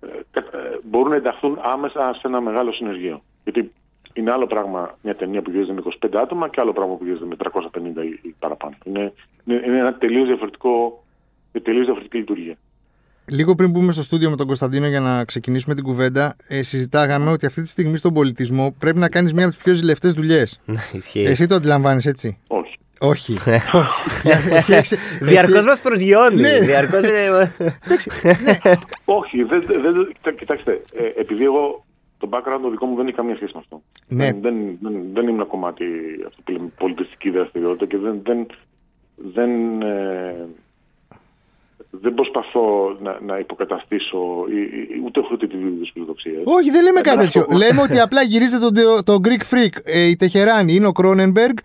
[0.00, 3.22] ε, κα- ε, μπορούν να ενταχθούν άμεσα σε ένα μεγάλο συνεργείο.
[3.44, 3.72] Γιατί
[4.12, 7.26] είναι άλλο πράγμα μια ταινία που γυρίζεται με 25 άτομα και άλλο πράγμα που γυρίζεται
[7.26, 8.74] με 350 ή, ή παραπάνω.
[8.84, 9.12] Είναι,
[9.44, 11.04] είναι, είναι ένα τελείως διαφορετικό,
[11.52, 12.54] μια τελείως διαφορετική λειτουργία.
[13.26, 17.30] Λίγο πριν μπούμε στο στούντιο με τον Κωνσταντίνο για να ξεκινήσουμε την κουβέντα, ε, συζητάγαμε
[17.30, 20.60] ότι αυτή τη στιγμή στον πολιτισμό πρέπει να κάνεις μία από τις πιο ζηλευτές δουλειές.
[20.64, 21.22] Ναι, ισχύει.
[21.22, 22.78] Εσύ το αντιλαμβάνεις έτσι; Όχι.
[23.02, 23.38] Όχι.
[24.56, 26.40] εσύ, εσύ, Διαρκώς εσύ- μας προσγειώνει.
[26.40, 26.58] Ναι.
[26.60, 27.52] Διαρκώς, ε,
[27.84, 28.34] Εντάξει, ναι.
[29.04, 31.84] Όχι, δεν, δεν, κοιτά- κοιτάξτε, ε, επειδή εγώ
[32.20, 33.82] το background το δικό μου δεν έχει καμία σχέση με αυτό.
[34.08, 34.24] Ναι.
[34.24, 35.84] Δεν, δεν, δεν, δεν ήμουν κομμάτι
[36.26, 38.46] αυτό που λέμε πολιτιστική δραστηριότητα και δεν, δεν,
[39.16, 40.46] δεν, ε,
[41.90, 44.18] δεν προσπαθώ να, να υποκαταστήσω
[44.50, 46.42] ή, ή- ούτε έχω ούτε τη δίδυση της φιλοδοξίας.
[46.44, 47.32] Όχι, δεν λέμε Ε, κάτι μπράβο.
[47.48, 47.58] τέτοιο.
[47.66, 49.72] λέμε ότι απλά γυρίζεται το, το Greek Freak.
[49.84, 51.56] Ε, η Τεχεράνη είναι ο Κρόνενμπεργκ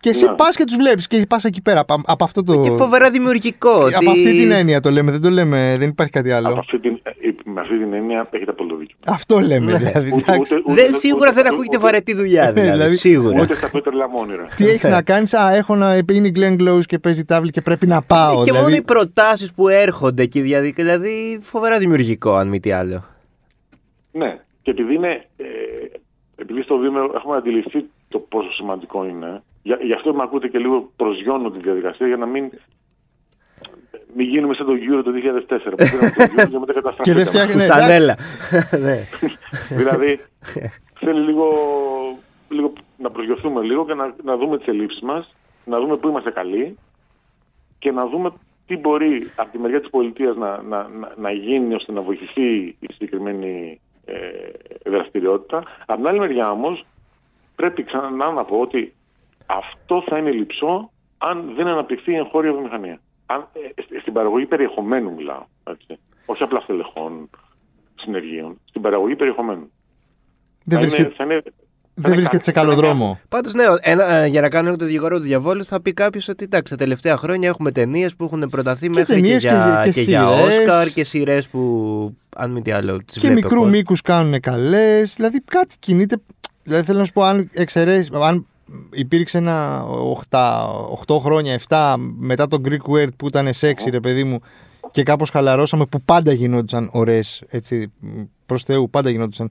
[0.00, 0.32] και εσύ Ναι.
[0.34, 1.80] πας και τους βλέπεις και πας εκεί πέρα.
[1.80, 2.62] Από, από αυτό το.
[2.62, 3.70] Και φοβερά δημιουργικό.
[3.76, 5.10] από ότι- αυτή την έννοια το λέμε.
[5.10, 6.58] Δεν το λέμε, δεν υπάρχει κάτι Από άλλο.
[6.58, 7.10] αυτή την, ε,
[7.44, 8.96] με αυτή την έννοια έχετε απόλυτο δίκιο.
[9.06, 9.72] Αυτό λέμε.
[9.72, 9.78] Ναι.
[9.78, 10.54] Δηλαδή, Ούτε- εντάξει.
[10.56, 12.52] ούτε- ούτε- Δεν, ούτε- σίγουρα ούτε- δεν ακούγεται ούτε- βαρετή δουλειά.
[12.52, 13.40] Δηλαδή, Δηλαδή, σίγουρα.
[13.42, 14.46] Ούτε στα πέτρελα μόνιρα.
[14.56, 15.98] Τι έχεις να κάνεις, Α, έχω να.
[16.12, 18.40] Είναι η Glenn Close και παίζει τάβλη και πρέπει να πάω.
[18.40, 20.84] Ε, και μόνο οι δηλαδή, προτάσεις που έρχονται και η διαδικασία.
[20.98, 23.04] Δηλαδή, φοβερά δημιουργικό, αν μη τι άλλο.
[24.12, 25.24] Ναι, και επειδή είναι.
[25.36, 25.44] Ε,
[26.36, 30.58] επειδή στο βήμα έχουμε αντιληφθεί το πόσο σημαντικό είναι, για, γι' αυτό με ακούτε και
[30.58, 32.50] λίγο προσγειώνω τη διαδικασία για να μην.
[34.14, 35.10] μην γίνουμε σαν το Euro το
[35.48, 37.24] 2004 που πήραμε το Euro και μετά Και δεν καταστραφήκαμε.
[37.24, 37.54] φτιάχνει.
[37.54, 38.16] ναι, Φουστανέλα.
[38.80, 38.98] Ναι.
[39.80, 40.20] δηλαδή
[40.98, 41.48] θέλει λίγο,
[42.48, 46.30] λίγο να προσγειωθούμε λίγο και να, να δούμε τις ελλείψεις μας, να δούμε πού είμαστε
[46.30, 46.78] καλοί
[47.78, 48.32] και να δούμε
[48.66, 52.56] τι μπορεί από τη μεριά της πολιτείας να, να, να, να γίνει ώστε να βοηθηθεί
[52.80, 54.14] η συγκεκριμένη ε,
[54.90, 55.62] δραστηριότητα.
[55.86, 56.84] Από την άλλη μεριά όμως
[57.56, 58.92] πρέπει ξανά να πω ότι
[59.58, 62.98] αυτό θα είναι λυψό αν δεν αναπτυχθεί η εγχώρια βιομηχανία.
[63.26, 65.44] Αν, ε, στη- στην παραγωγή περιεχομένου μιλάω.
[65.64, 65.98] Έτσι.
[66.26, 67.30] Όχι απλά στελεχών
[67.94, 68.60] συνεργείων.
[68.64, 69.70] Στην παραγωγή περιεχομένου.
[70.64, 71.50] Δεν Θα βρίσκεται, είναι- θα είναι- θα
[71.94, 73.20] δεν είναι βρίσκεται σε κάτι- καλό θα είναι δρόμο.
[73.28, 76.44] Πάντως, ναι, ένα, ε, για να κάνω το δικηγόρο του διαβόλου, θα πει κάποιος ότι
[76.44, 80.00] εντάξει, τα τελευταία χρόνια έχουμε ταινίες που έχουν προταθεί μέχρι και ταινίες για, και- και,
[80.04, 80.58] και για σειρές.
[80.58, 81.60] Όσκαρ και σειρές που,
[82.36, 83.70] αν μη τι άλλο, τις Και βλέπει ο μικρού κόσμος.
[83.70, 85.14] μήκους κάνουν καλές.
[85.14, 86.16] Δηλαδή κάτι κινείται.
[86.62, 88.46] Δηλαδή θέλω να σου πω, αν εξαιρέσει, αν
[88.92, 89.84] υπήρξε ένα
[91.06, 94.40] 8, χρόνια, 7 μετά το Greek Word που ήταν sexy, ρε παιδί μου,
[94.90, 97.92] και κάπως χαλαρώσαμε που πάντα γινόντουσαν ωραίες, έτσι,
[98.46, 99.50] προς Θεού, πάντα γινόντουσαν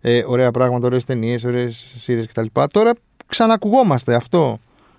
[0.00, 2.46] ε, ωραία πράγματα, ωραίες ταινίες, ωραίες σειρές κτλ.
[2.72, 2.92] Τώρα
[3.26, 4.14] ξανακουγόμαστε.
[4.14, 4.58] Αυτό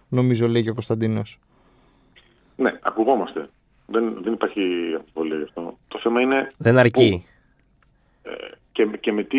[0.10, 1.40] νομίζω λέει και ο Κωνσταντίνος.
[2.56, 3.50] Ναι, ακουγόμαστε.
[3.86, 4.62] Δεν, δεν υπάρχει
[4.98, 5.78] αμφιβολία γι' αυτό.
[5.88, 7.26] Το θέμα είναι Δεν αρκεί.
[8.24, 8.32] ε,
[8.72, 9.38] και, και με, τι,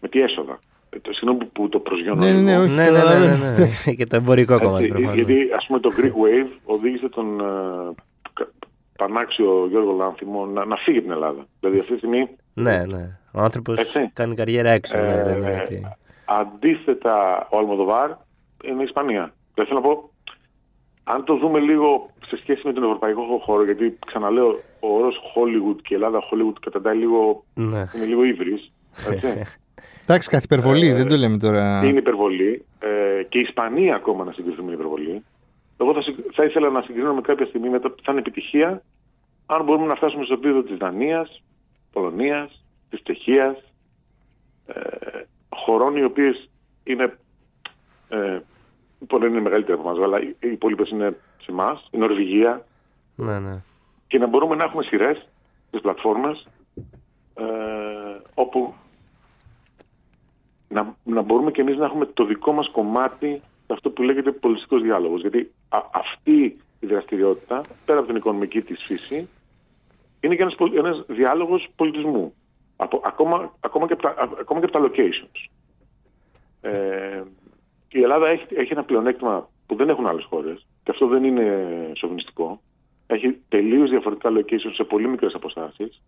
[0.00, 0.58] με τι έσοδα.
[0.94, 2.20] Ε, το- Συγγνώμη που, που το προσγειώνω.
[2.24, 2.62] Ναι, ναι, ναι, λίγο.
[2.62, 2.70] όχι.
[2.70, 3.54] Ναι, ναι, ναι, ναι, καταλαβαίνω.
[3.86, 3.92] ναι.
[3.94, 5.14] και το εμπορικό κόμμα Έτσι, προφανώς.
[5.14, 7.44] γιατί ας πούμε το Greek Wave οδήγησε τον ε,
[8.32, 8.50] κα-
[8.96, 11.46] πανάξιο Γιώργο Λάνθιμο να, να φύγει από την Ελλάδα.
[11.60, 13.18] Δηλαδή αυτή τη στιγμή Ναι, ναι.
[13.32, 14.10] Ο άνθρωπος Έτσι.
[14.12, 14.96] κάνει καριέρα έξω.
[14.98, 15.82] ναι, Ε, δεν είναι ότι-
[16.24, 18.10] Αντίθετα, ο Αλμοδοβάρ
[18.64, 19.34] είναι η Ισπανία.
[19.54, 20.10] Δεν θέλω να πω,
[21.04, 25.76] αν το δούμε λίγο σε σχέση με τον ευρωπαϊκό χώρο, γιατί ξαναλέω, ο όρος Hollywood
[25.82, 27.84] και Ελλάδα Hollywood καταντάει λίγο, Ναι.
[27.96, 28.72] είναι λίγο ύβρις,
[29.10, 29.42] έτσι.
[30.02, 31.80] Εντάξει, κάθε υπερβολή, Ε, δεν το λέμε τώρα.
[31.84, 35.24] είναι υπερβολή; Ε, και η Ισπανία ακόμα να συγκριθούμε είναι υπερβολή.
[35.76, 38.82] Εγώ θα, συγκ- θα ήθελα να συγκρίνουμε κάποια στιγμή με το θα είναι επιτυχία
[39.46, 41.42] αν μπορούμε να φτάσουμε στο επίπεδο της Δανίας,
[41.92, 43.56] Πολωνίας, της Τσεχίας,
[44.66, 44.80] ε,
[45.48, 46.50] χωρών οι οποίες
[46.84, 47.18] είναι
[48.08, 48.38] ε,
[48.98, 52.66] μπορεί να είναι μεγαλύτερα από εμάς, αλλά οι οι υπόλοιπες είναι σε εμάς, η Νορβηγία,
[53.16, 53.62] ναι, ναι.
[54.06, 55.26] και να μπορούμε να έχουμε σειρές
[55.68, 56.46] στις πλατφόρμες
[57.34, 57.42] ε,
[58.34, 58.74] όπου
[60.72, 64.32] να, να μπορούμε και εμείς να έχουμε το δικό μας κομμάτι σε αυτό που λέγεται
[64.32, 65.20] πολιτιστικός διάλογος.
[65.20, 69.28] Γιατί α- αυτή η δραστηριότητα, πέρα από την οικονομική της φύση,
[70.20, 72.34] είναι και ένας, πολ- ένας διάλογος πολιτισμού.
[72.76, 75.48] Από, ακόμα, ακόμα, και από τα, α- ακόμα και από τα locations.
[76.60, 77.22] Ε,
[77.88, 81.66] η Ελλάδα έχει, έχει ένα πλεονέκτημα που δεν έχουν άλλες χώρες και αυτό δεν είναι
[81.96, 82.60] σοβινιστικό.
[83.06, 86.02] Έχει τελείως διαφορετικά locations σε πολύ μικρές αποστάσεις.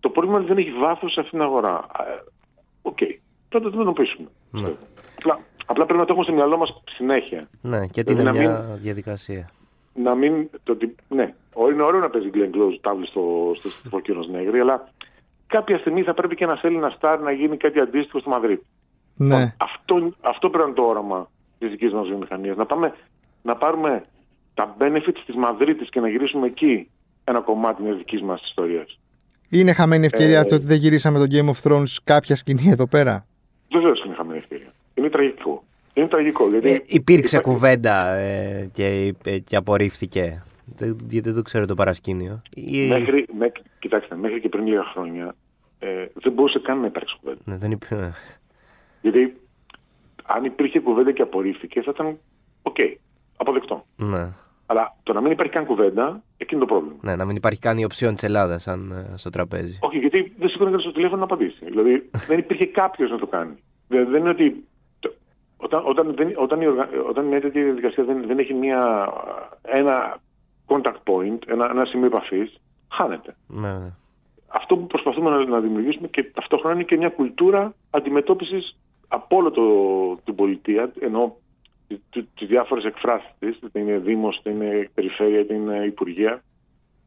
[0.00, 1.86] Το πρόβλημα είναι ότι δεν έχει βάθος σε αυτήν την αγορά.
[1.98, 2.22] Ε,
[2.82, 2.96] OK.
[3.00, 3.16] Okay.
[3.48, 4.28] Πρέπει να το αντιμετωπίσουμε.
[4.50, 4.72] Ναι.
[5.18, 7.48] Απλά, απλά πρέπει να το έχουμε στο μυαλό μας συνέχεια.
[7.60, 9.50] Ναι, και ότι είναι Δηλαδή να μια διαδικασία.
[9.94, 10.48] Να μην.
[10.62, 11.34] Το, ότι- ναι,
[11.72, 14.88] είναι ωραίο να παίζει Glenn Close τάβλη στο, στο, στο Φωκίνος Νέγρη, αλλά
[15.46, 18.66] κάποια στιγμή θα πρέπει και ένα Έλληνα στάρ να γίνει κάτι αντίστοιχο στο Μαδρίτη.
[19.16, 19.54] Ναι.
[19.56, 22.56] Αυτό, αυτό πρέπει να είναι το όραμα της δικής μας βιομηχανίας.
[22.56, 22.94] Να, πάμε,
[23.42, 24.04] να πάρουμε
[24.54, 26.90] τα benefits της Μαδρίτης και να γυρίσουμε εκεί
[27.24, 28.98] ένα κομμάτι μιας δικής μας ιστορίας.
[29.48, 32.86] Είναι χαμένη ευκαιρία Ε, το ότι δεν γυρίσαμε το Game of Thrones κάποια σκηνή εδώ
[32.86, 33.26] πέρα;
[33.72, 34.72] Βεβαίως είναι χαμένη ευκαιρία.
[34.94, 35.64] Είναι τραγικό.
[35.94, 36.48] Είναι τραγικό.
[36.48, 40.42] Γιατί Ε, υπήρξε υπά- κουβέντα ε, και, ε, και απορρίφθηκε.
[40.76, 42.42] Δεν- Γιατί δεν το ξέρω το παρασκήνιο.
[42.54, 45.34] Ή- Μέχρι, μέχρι, κοιτάξτε, μέχρι και πριν λίγα χρόνια
[45.78, 47.40] ε, δεν μπορούσε καν να υπάρξει κουβέντα.
[47.44, 48.10] Ναι, δεν υπ- ε,
[49.00, 49.36] Γιατί
[50.24, 52.18] αν υπήρχε κουβέντα και απορρίφθηκε θα ήταν
[52.62, 52.76] οκ,
[53.36, 53.86] αποδεκτό.
[53.96, 54.28] ναι.
[54.70, 56.96] Αλλά το να μην υπάρχει καν κουβέντα, εκείνο το πρόβλημα.
[57.00, 59.78] ναι, να μην υπάρχει καν η οψιόν της Ελλάδας σαν ε, στο τραπέζι.
[59.80, 61.64] Όχι, γιατί δεν σηκώνει κανένας στο τηλέφωνο να απαντήσει.
[61.64, 63.54] Δηλαδή δεν υπήρχε κάποιος να το κάνει.
[63.88, 64.64] Δηλαδή, δεν είναι ότι.
[65.00, 65.12] το-
[65.56, 69.08] Όταν, όταν, δεν, όταν, η οργα- όταν μια τέτοια διαδικασία δεν, δεν έχει μια,
[69.62, 70.18] ένα
[70.66, 72.54] contact point, ένα, ένα σημείο επαφής,
[72.92, 73.36] χάνεται.
[73.46, 73.92] Ναι, ναι.
[74.48, 78.76] Αυτό που προσπαθούμε να, να δημιουργήσουμε και ταυτόχρονα είναι και μια κουλτούρα αντιμετώπισης
[79.08, 79.62] από όλο το,
[80.24, 81.36] την πολιτεία, ενώ
[82.34, 86.42] τι διάφορες εκφράσεις της, είτε είναι Δήμος, είτε είναι Περιφέρεια, είτε είναι Υπουργεία.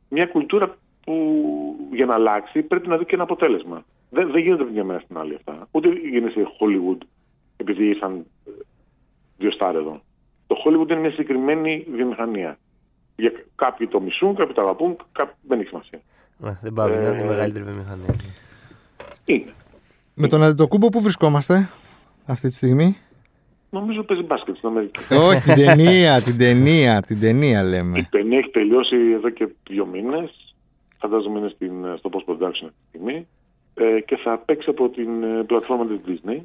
[0.10, 1.16] Μια κουλτούρα που
[1.92, 3.86] για να αλλάξει πρέπει να δει και ένα αποτέλεσμα.
[4.10, 5.68] Δεν, δεν γίνεται από μια μέρα στην άλλη αυτά.
[5.72, 6.98] Ούτε γίνεται σε Hollywood
[7.58, 8.52] επειδή ήρθαν ε,
[9.38, 10.02] δύο στάρ εδώ.
[10.48, 12.58] Το Hollywood είναι μια συγκεκριμένη βιομηχανία.
[13.16, 16.02] Για κάποιοι το μισούν, κάποιοι το αγαπούν, κάποιοι δεν έχει σημασία.
[16.38, 18.16] Ναι, δεν πάει να είναι η Ε, μεγαλύτερη βιομηχανία.
[19.26, 19.54] Είναι.
[20.14, 21.70] Με τον Αντιτοκούμπο που βρισκόμαστε
[22.26, 22.98] αυτή τη στιγμή;
[23.74, 25.14] Νομίζω παίζει μπάσκετ στην Αμερική.
[25.14, 28.08] Όχι, την ταινία, την ταινία, την ταινία Η λέμε.
[28.12, 30.56] ταινία έχει τελειώσει εδώ και δύο μήνες.
[30.98, 33.28] Φαντάζομαι είναι στην, στο post production αυτή τη στιγμή.
[33.74, 36.40] Ε, και θα παίξει από την ε, πλατφόρμα της Disney.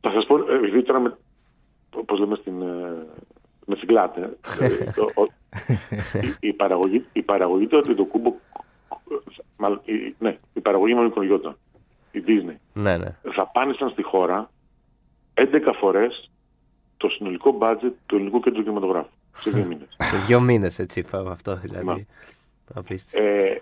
[0.00, 1.16] Θα σας πω, ε, επειδή τώρα με,
[1.96, 3.06] όπως λέμε στην, ε,
[3.66, 4.36] με συγκλάτε.
[4.60, 5.32] Ε, το- ο-
[6.40, 8.34] η, η παραγωγή, η παραγωγή του Αντιτοκούμπο,
[9.56, 11.56] μάλλον, η- ναι, η παραγωγή με μικρογιώτα,
[12.10, 13.16] η Disney, Ναι, ναι.
[13.36, 14.50] δαπάνησαν στη χώρα
[15.34, 16.30] 11 φορές
[17.02, 19.88] το συνολικό budget του ελληνικού κέντρου κινηματογράφου σε δύο μήνες.
[19.98, 21.84] Σε δύο μήνες έτσι είπαμε αυτό δηλαδή.
[21.86, 22.04] Ναι.
[22.74, 23.26] Απίστευτο.
[23.28, 23.60] Ε,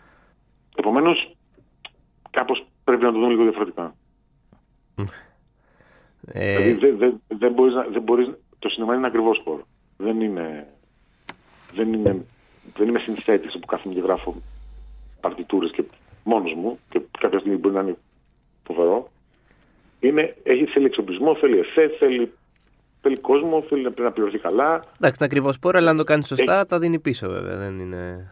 [0.77, 1.37] Επομένως,
[2.31, 3.95] κάπως πρέπει να το δούμε λίγο διαφορετικά.
[6.33, 9.67] Ε, δηλαδή, δεν δεν- δεν μπορείς να- δεν μπορείς, το σινεμά είναι ακριβώς χώρο.
[9.97, 10.67] Δεν είναι.
[11.75, 12.25] Δεν, είναι,
[12.77, 14.43] δεν είμαι συνθέτης που κάθομαι και γράφω
[15.21, 15.83] παρτιτούρες και
[16.25, 17.97] μόνος μου και κάποια στιγμή μπορεί να είναι
[18.67, 19.11] φοβερό.
[20.01, 22.33] Είναι, έχει, θέλει εξοπλισμό, θέλει εφέ, θέλει,
[23.01, 24.75] θέλει κόσμο, θέλει να, να πληρωθεί καλά.
[24.75, 27.57] εντάξει, είναι ακριβώς πόρο, αλλά αν το κάνει σωστά, τα δίνει πίσω βέβαια.
[27.57, 28.31] Δεν είναι.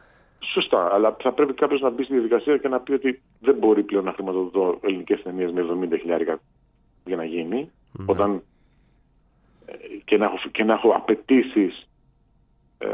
[0.52, 3.82] Σωστά, αλλά θα πρέπει κάποιος να μπει στη διαδικασία και να πει ότι δεν μπορεί
[3.82, 6.40] πλέον να χρηματοδοτώ ελληνικές ταινίες με 70 χιλιάρικα
[7.04, 7.70] για να γίνει.
[8.06, 8.42] Όταν
[9.66, 9.72] ε,
[10.04, 11.88] και να έχω, και να έχω απαιτήσεις
[12.78, 12.88] ε,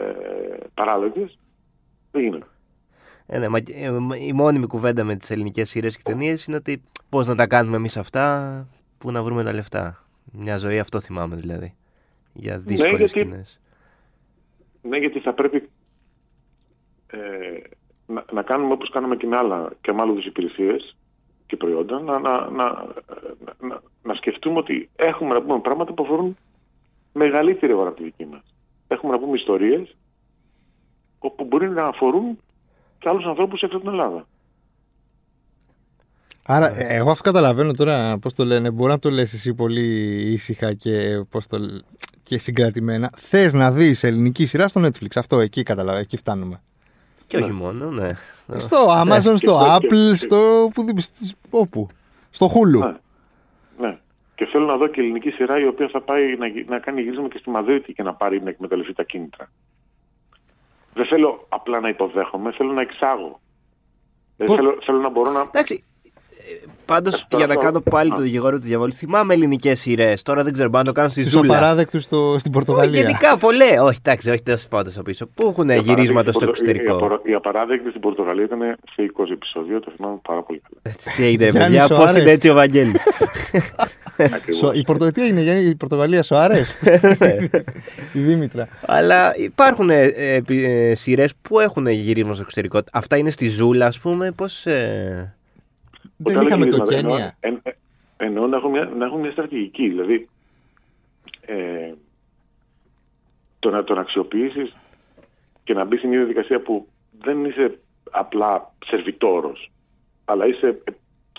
[0.75, 1.39] παράλογες.
[2.11, 2.47] Δεν γίνεται.
[3.27, 6.57] Ε, ναι, μα, ε, μα- η μόνιμη κουβέντα με τις ελληνικές σειρές και ταινίες είναι
[6.57, 8.67] ότι πώς να τα κάνουμε εμείς αυτά,
[8.99, 10.04] πού να βρούμε τα λεφτά.
[10.37, 11.75] Μια ζωή αυτό θυμάμαι δηλαδή.
[12.33, 13.61] Για δύσκολες γιατί- σκηνές.
[14.83, 15.69] Ναι, γιατί θα πρέπει
[17.07, 17.19] ε,
[18.07, 20.97] να, να κάνουμε όπως κάνουμε και με άλλα και με άλλους υπηρεσίες
[21.47, 22.87] και προϊόντα, να, να, να,
[23.61, 26.37] να, να σκεφτούμε ότι έχουμε να πούμε πράγματα που αφορούν
[27.13, 28.55] μεγαλύτερη αγορά από τη δική μας.
[28.89, 29.97] Έχουμε να πούμε ιστορίες
[31.19, 32.39] όπου μπορεί να αφορούν
[32.99, 34.27] και άλλους ανθρώπους έξω από την Ελλάδα.
[36.47, 38.71] Άρα, ε, εγώ αυτό καταλαβαίνω τώρα πώς το λένε.
[38.71, 39.83] Μπορεί να το λες εσύ πολύ
[40.33, 41.83] ήσυχα και, πώς το, λ-
[42.23, 43.11] και συγκρατημένα.
[43.17, 45.07] Θες να δεις ελληνική σειρά στο Netflix.
[45.17, 46.03] Αυτό εκεί καταλαβαίνω.
[46.03, 46.61] Εκεί φτάνουμε.
[47.27, 48.09] Και όχι μόνο, ναι.
[48.57, 50.71] Στο Amazon, στο Και- Apple, στο.
[50.75, 51.89] Που, στις- όπου.
[52.31, 52.79] Στο Hulu.
[52.79, 52.95] Ναι.
[53.89, 53.99] ναι.
[54.35, 57.01] Και θέλω να δω και ελληνική σειρά η οποία θα πάει να, γι- να κάνει
[57.03, 59.51] γύρισμα και στη Μαδρίτη και να πάρει να εκμεταλλευτεί τα κίνητρα.
[60.95, 63.41] Δεν θέλω απλά να υποδέχομαι, θέλω να εξάγω.
[64.37, 65.41] Ε, Πώς- θέλω, θέλω να μπορώ να.
[65.41, 65.85] Εντάξει.
[66.87, 68.15] Πάντως, Αυτό- για να αυτό- κάνω πάλι Α.
[68.15, 70.23] το δικηγόρο του διαβόλου, θυμάμαι ελληνικές σειρές.
[70.23, 71.57] Τώρα δεν ξέρω, μπορεί να το κάνω στη Του Ζούλα.
[71.57, 73.01] απαράδεκτου στο, στην Όχι, Πορτογαλία.
[73.01, 73.79] γενικά πολλέ.
[73.81, 75.27] Όχι, εντάξει, όχι τόσο πάω τόσο πίσω.
[75.35, 76.97] Πού έχουν η γυρίσματα απαράδεκτη στο στην Πορτο- Η, εξωτερικό.
[76.97, 78.61] απαρα- η απαράδεκτη στην Πορτογαλία ήταν
[78.95, 80.81] σε 20 επεισόδιο, το θυμάμαι πάρα πολύ καλά.
[80.95, 82.23] Έτσι, Τι έγινε, Γιάννη παιδιά, πώς Σοάρες.
[82.23, 83.03] είναι έτσι ο Βαγγέλης;
[84.17, 84.57] Ακριβώς.
[84.61, 85.13] Σο- η Πορτο...
[85.13, 86.75] Τι έγινε, Γιάννη, η Πορτογαλία σου άρεσε.
[88.13, 88.69] η Δήμητρα.
[88.87, 92.81] Αλλά υπάρχουν ε, ε, ε, σειρές που έχουν γυρίσμα στο εξωτερικό.
[92.93, 94.33] Αυτά είναι στη Ζούλα, ας πούμε.
[94.37, 94.67] Πώς.
[96.05, 96.09] Ε...
[96.17, 97.37] Δεν Όταν είχαμε λέω το γυρίσματα, Κένια.
[97.41, 97.77] εννοώ- εν- ε,
[98.17, 99.89] Εννοώ να έχουν μια, να έχουν μια στρατηγική.
[99.89, 100.29] Δηλαδή,
[101.41, 101.93] ε,
[103.59, 104.75] το να τον αξιοποιήσεις
[105.65, 106.89] και να μπεις σε μια διαδικασία που
[107.21, 107.79] δεν είσαι
[108.11, 109.71] απλά σερβιτόρος,
[110.25, 110.91] αλλά είσαι ε,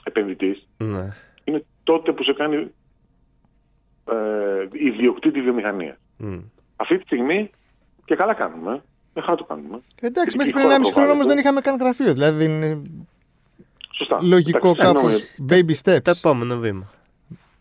[0.03, 1.13] επενδυτής, Ναι.
[1.43, 2.55] είναι τότε που σε κάνει
[4.11, 5.97] ε, ιδιοκτήτη βιομηχανίας.
[6.17, 6.39] Μμ.
[6.75, 7.49] Αυτή τη στιγμή
[8.05, 8.83] και καλά κάνουμε.
[9.13, 9.79] Δεν χαρά το κάνουμε.
[10.01, 11.27] Εντάξει, Γιατί μέχρι η πριν χώρα 1,5 χρόνο όμως προβάλλεται.
[11.27, 12.13] δεν είχαμε καν γραφείο.
[12.13, 12.81] Δηλαδή είναι
[13.97, 14.19] Σωστά.
[14.21, 15.01] λογικό Εντάξει, κάπως.
[15.21, 16.01] συγγνώμη, Baby steps.
[16.01, 16.91] Το επόμενο βήμα.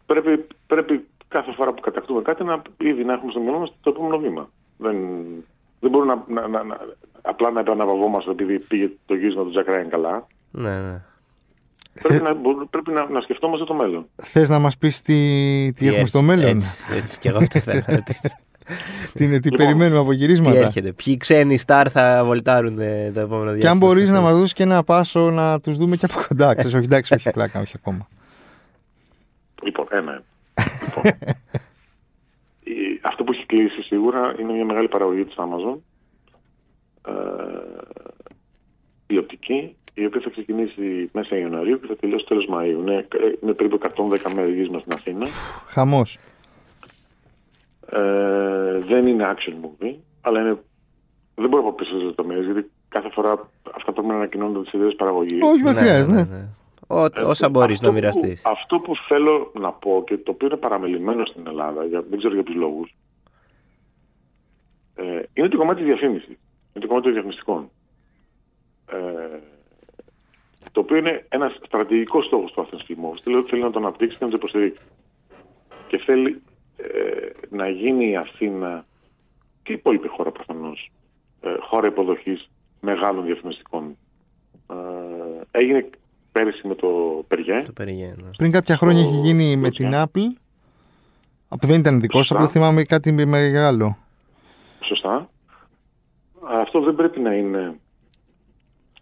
[0.07, 3.90] πρέπει, πρέπει κάθε φορά που κατακτούμε κάτι να ήδη να έχουμε στο μυαλό μας το
[3.90, 4.51] επόμενο βήμα.
[4.77, 4.97] Δεν,
[5.81, 6.81] δεν μπορούμε να, να, να, να-
[7.23, 10.27] απλά να επαναπαυόμαστε επειδή πήγε το γύρισμα του Τζακ Ράιν καλά.
[10.51, 11.03] Ναι, ναι.
[12.03, 14.07] Πρέπει, να, μπορούμε- πρέπει να, να σκεφτόμαστε το μέλλον.
[14.16, 15.12] Θες να μας πεις τι,
[15.73, 18.20] τι έχουμε έρχεται, στο μέλλον; Έτσι, έτσι και εγώ αυτό ήθελα να ρωτήσω.
[19.14, 23.11] Τι, είναι, τι Λοιπόν, περιμένουμε από Τι γυρίσματα; έρχεται, ποιοι ξένοι στάρ θα βολτάρουν ε,
[23.14, 23.59] το επόμενο διάστημα.
[23.59, 26.55] Και αν μπορείς να μας δώσεις και ένα πάσο να τους δούμε και από κοντά.
[26.57, 28.09] Ξέρεις, όχι, εντάξει, όχι πλάκα, όχι ακόμα.
[29.62, 30.22] Λοιπόν, ένα.
[30.87, 31.12] λοιπόν,
[32.64, 35.79] η- αυτό που έχει κλείσει σίγουρα είναι μια μεγάλη παραγωγή της Amazon.
[37.09, 37.12] Ε,
[39.07, 42.81] η οπτική, η οποία θα ξεκινήσει μέσα Ιανουαρίου και θα τελειώσει τέλος Μαΐου.
[42.81, 43.07] Είναι,
[43.42, 43.79] είναι περίπου
[44.24, 45.27] 110 μέρες γύρισμα στην Αθήνα.
[45.66, 46.18] Χαμός.
[47.94, 50.59] Ε, δεν είναι action movie, αλλά είναι...
[51.35, 54.94] δεν μπορώ να πω περισσότερες λεπτομέρειες, γιατί κάθε φορά αυτά πρέπει να ανακοινώνονται τις ιδέες
[54.94, 55.42] παραγωγής.
[55.42, 56.24] Όχι, δεν χρειάζεται.
[56.30, 56.46] ναι.
[56.87, 58.42] Ό, Ε, όσα μπορείς αυτό να που- μοιραστείς.
[58.44, 62.35] Αυτό που θέλω να πω και το οποίο είναι παραμελημένο στην Ελλάδα, για, δεν ξέρω
[62.35, 62.94] για ποιους λόγους,
[64.94, 66.28] ε, είναι το κομμάτι της διαφήμισης.
[66.28, 67.70] Είναι το κομμάτι των διαφημιστικών.
[68.92, 69.38] Ε,
[70.72, 73.20] το οποίο είναι ένας στρατηγικός στόχος του Athens Film Office.
[73.24, 74.83] Θέλει, θέλει να τον αναπτύξει και να τον υποστηρίξει.
[75.88, 76.54] Και θέλει ε,
[77.51, 78.85] να γίνει η Αθήνα
[79.62, 80.90] και η υπόλοιπη χώρα προφανώς
[81.40, 83.97] ε, χώρα υποδοχής μεγάλων διαφημιστικών.
[84.70, 84.75] Ε,
[85.51, 85.90] έγινε
[86.33, 86.88] πέρυσι με το
[87.29, 87.62] Περιέ.
[87.62, 88.31] Το περιγαίνω.
[88.37, 90.05] Πριν κάποια χρόνια Ο- έχει γίνει με ο την Τζαν.
[90.09, 90.38] Apple.
[91.61, 92.35] Που δεν ήταν δικό σου, Σωστά.
[92.37, 93.97] απλά θυμάμαι κάτι μεγάλο.
[94.85, 95.29] Σωστά.
[96.49, 97.79] Αυτό δεν πρέπει να είναι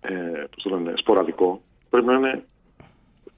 [0.01, 0.13] ε,
[0.55, 1.63] πώς το λένε, σποραδικό.
[1.91, 2.45] Πρέπει να είναι,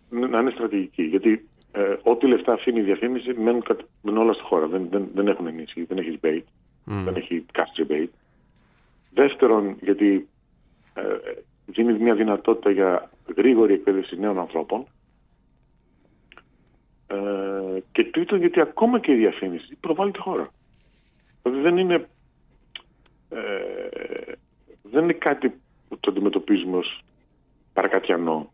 [0.08, 1.02] να είναι στρατηγική.
[1.02, 4.66] Γιατί ε, ό,τι λεφτά αφήνει η διαφήμιση μένουν, κατ- μένουν όλα στη χώρα.
[4.66, 6.42] Δεν, δεν, δεν έχουν ενίσχυση, δεν έχεις debate.
[7.04, 8.08] δεν έχει country bait.
[9.10, 10.28] Δεύτερον, γιατί
[10.94, 11.02] ε,
[11.66, 14.86] δίνει μια δυνατότητα για γρήγορη εκπαίδευση νέων ανθρώπων.
[17.06, 20.48] Ε, και τρίτον, γιατί ακόμα και η διαφήμιση προβάλλει τη χώρα.
[21.42, 22.08] Δηλαδή δεν είναι,
[23.28, 24.32] ε,
[24.82, 25.48] δεν είναι κάτι
[25.88, 27.00] που το αντιμετωπίζουμε ως
[27.72, 28.52] παρακατιανό.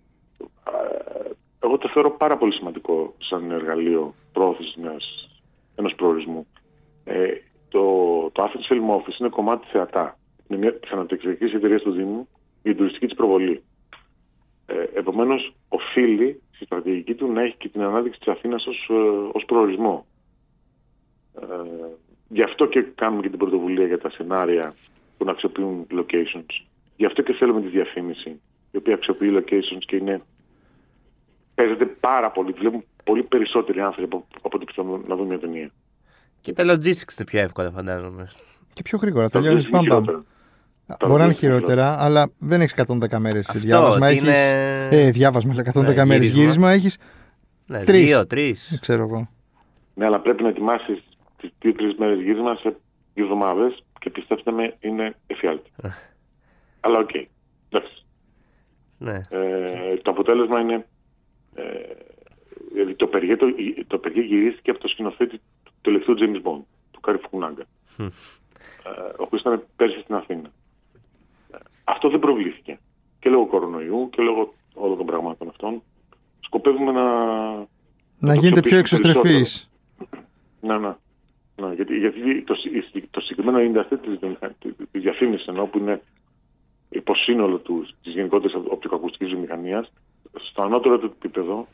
[1.61, 5.29] Ε, εγώ το θεωρώ πάρα πολύ σημαντικό σαν εργαλείο πρόθεσης μιας,
[5.75, 6.47] ενός προορισμού.
[7.05, 7.29] Ε,
[7.69, 7.83] το,
[8.33, 10.19] το Athens Film Office είναι κομμάτι θεατά.
[10.49, 12.29] Είναι μια πιθανοτεξιακή εταιρεία του Δήμου
[12.63, 13.63] για την τουριστική της προβολή.
[14.67, 18.67] Ε, Επομένως, οφείλει στη στρατηγική του να έχει και την ανάδειξη της Αθήνας
[19.33, 20.07] ως ε, προορισμό.
[21.41, 21.45] Ε,
[22.29, 24.75] γι' αυτό και κάνουμε και την πρωτοβουλία για τα σενάρια
[25.19, 26.65] που να αξιοποιούν locations.
[26.97, 30.23] Γι' αυτό και θέλουμε τη διαφήμιση, η οποία αξιοποιεί locations και είναι.
[31.55, 32.53] Παίζεται πάρα πολύ.
[32.53, 35.71] Βλέπουν πολύ περισσότεροι άνθρωποι από, από ό,τι πιστεύουν να δουν μια ταινία.
[36.41, 38.31] Και τα logistics είναι πιο εύκολα, φαντάζομαι.
[38.73, 39.29] Και πιο γρήγορα.
[39.29, 40.05] Τελειώνεις μπαμ μπαμ.
[41.07, 44.09] Μπορεί να είναι χειρότερα, αλλά δεν έχεις 110 μέρες διάβασμα.
[44.09, 44.19] Έχει.
[44.19, 44.89] Είναι...
[44.91, 46.99] Ε, διάβασμα, 110 ναι, μέρες γύρισμα έχεις.
[47.67, 48.05] Ναι, τρεις.
[48.05, 48.79] Δύο, τρεις.
[48.81, 49.29] ξέρω εγώ.
[49.95, 51.03] Ναι, αλλά πρέπει να ετοιμάσεις
[51.37, 52.77] τις δύο-τρεις μέρες γύρισμα σε
[53.15, 55.71] δύο εβδομάδες και πιστέψτε με, είναι εφιάλτης.
[56.81, 57.11] αλλά OK.
[57.13, 57.25] Okay.
[57.69, 58.05] Εντάξει.
[58.99, 59.27] Ναι.
[59.31, 60.87] Ε, το αποτέλεσμα είναι.
[61.55, 61.63] Ε,
[62.73, 63.47] δηλαδή το Perrier, το,
[63.87, 67.67] το γυρίστηκε από το σκηνοθέτη του τελευταίου James Bond, του Κάρι Φουκουνάγκα.
[67.99, 70.51] Ε, ο οποίος ήταν πέρσι στην Αθήνα.
[71.85, 72.79] Αυτό δεν προβλήθηκε.
[73.19, 75.83] Και λόγω κορονοϊού και λόγω όλων των πραγμάτων αυτών.
[76.41, 77.05] Σκοπεύουμε να.
[78.19, 79.71] Να γίνετε πιο εξωστρεφείς.
[80.61, 80.95] Ναι, ναι.
[81.57, 82.57] ναι γιατί, γιατί το,
[83.11, 83.97] το συγκεκριμένο industry
[84.93, 86.03] της διαφήμισης ενώ που είναι
[86.89, 89.93] υποσύνολο της γενικότερης οπτικοακουστικής βιομηχανίας,
[90.33, 91.67] στο ανώτερο του επίπεδο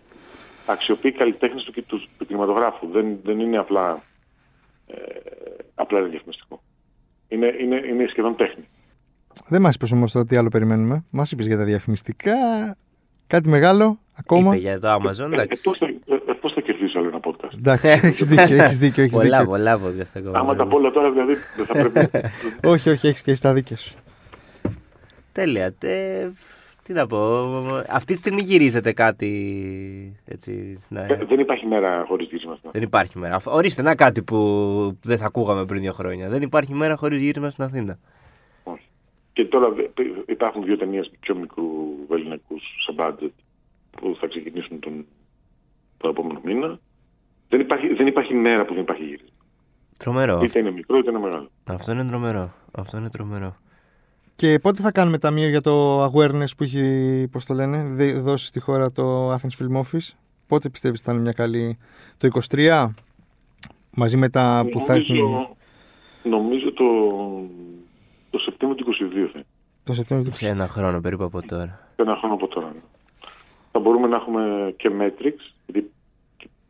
[0.67, 1.85] αξιοποιεί καλλιτέχνες του, του,
[2.19, 2.91] τους κινηματογράφους.
[2.91, 4.03] Δεν, δεν είναι απλά,
[4.87, 4.95] ε,
[5.75, 6.63] απλά διαφημιστικό.
[7.29, 8.65] Είναι, είναι, είναι σχεδόν τέχνη.
[9.49, 11.05] Δεν μας είπες όμως το τι άλλο περιμένουμε.
[11.11, 12.35] Μας είπες για τα διαφημιστικά.
[13.27, 14.55] Κάτι μεγάλο ακόμα.
[14.55, 15.33] Είπε για το Amazon.
[15.33, 18.63] Ε, ε, Πώς θα κερδίσει άλλο ένα podcast; Εντάξει, έχεις δίκιο.
[18.63, 19.51] Έχεις δίκιο έχεις πολλά, δίκιο.
[19.51, 20.39] πολλά podcast ακόμα.
[20.39, 22.29] Άμα τα πω όλα τώρα, δηλαδή δεν θα πρέπει.
[22.73, 23.95] όχι, όχι, έχεις και στα δίκαια σου.
[25.33, 25.73] Τέλεια.
[25.73, 26.29] Τε...
[26.87, 27.19] Τι να πω.
[27.89, 30.21] Αυτή τη στιγμή γυρίζεται κάτι.
[30.25, 31.07] Έτσι, ναι.
[31.29, 32.73] Δεν υπάρχει μέρα χωρίς γύρισμα στην Αθήνα.
[32.73, 33.41] Δεν υπάρχει μέρα.
[33.45, 36.29] Ορίστε ένα κάτι που δεν θα ακούγαμε πριν δύο χρόνια.
[36.29, 37.99] Δεν υπάρχει μέρα χωρίς γύρισμα στην Αθήνα.
[39.33, 39.69] Και τώρα
[40.27, 41.65] υπάρχουν δύο ταινίες πιο μικρού
[42.11, 43.33] ελληνικού σε budget
[43.91, 45.07] που θα ξεκινήσουν τον,
[45.97, 46.79] τον επόμενο μήνα.
[47.49, 49.29] Δεν υπάρχει, δεν υπάρχει μέρα που δεν υπάρχει γύρισμα.
[49.99, 50.41] Τρομερό.
[50.43, 51.51] Είτε είναι μικρό είτε είναι μεγάλο.
[51.65, 52.53] Αυτό είναι τρομερό.
[52.73, 53.57] Αυτό είναι τρομερό.
[54.37, 57.83] Και πότε θα κάνουμε ταμείο για το awareness που έχει, πώς το λένε,
[58.21, 60.09] δώσει στη χώρα το Athens Film Office;
[60.47, 61.79] Πότε πιστεύεις ότι θα είναι μια καλή...
[62.19, 62.89] Το 23,
[63.97, 65.49] μαζί με τα που θα έχουν...
[66.23, 66.85] Νομίζω το
[68.31, 68.93] το Σεπτέμβριο του
[69.27, 69.43] 22 θα
[69.85, 70.49] Το Σεπτέμβριο του 22.
[70.49, 71.93] Ένα χρόνο περίπου από τώρα.
[71.97, 72.67] Ένα χρόνο από τώρα.
[72.67, 72.81] Ναι.
[73.73, 75.91] Θα μπορούμε να έχουμε και metrics, γιατί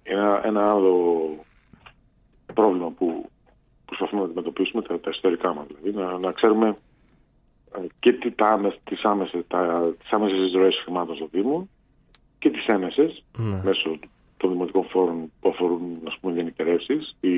[0.02, 0.94] ένα, ένα άλλο
[2.54, 3.30] πρόβλημα που
[3.84, 6.72] προσπαθούμε να αντιμετωπίσουμε, τα, τα ιστορικά μας, δηλαδή, να, να ξέρουμε ε,
[7.98, 11.68] και τι, τα, τις, άμεσες, τα, τις άμεσες ροές χρημάτων στο Δήμο
[12.38, 13.60] και τις έμεσες ναι.
[13.64, 13.98] μέσω
[14.36, 17.30] των δημοτικών φόρων που αφορούν ας πούμε γενικτερεύσεις ή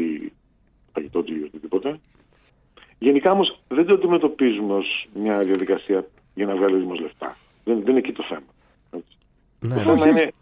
[0.92, 2.00] φαγητό ή οτιδήποτε
[2.98, 7.36] Γενικά όμως δεν το αντιμετωπίζουμε ως μια διαδικασία για να βγάλει ο λεφτά.
[7.64, 9.02] Δεν, δεν είναι εκεί το θέμα.
[9.60, 10.32] Ναι, το θέμα είναι,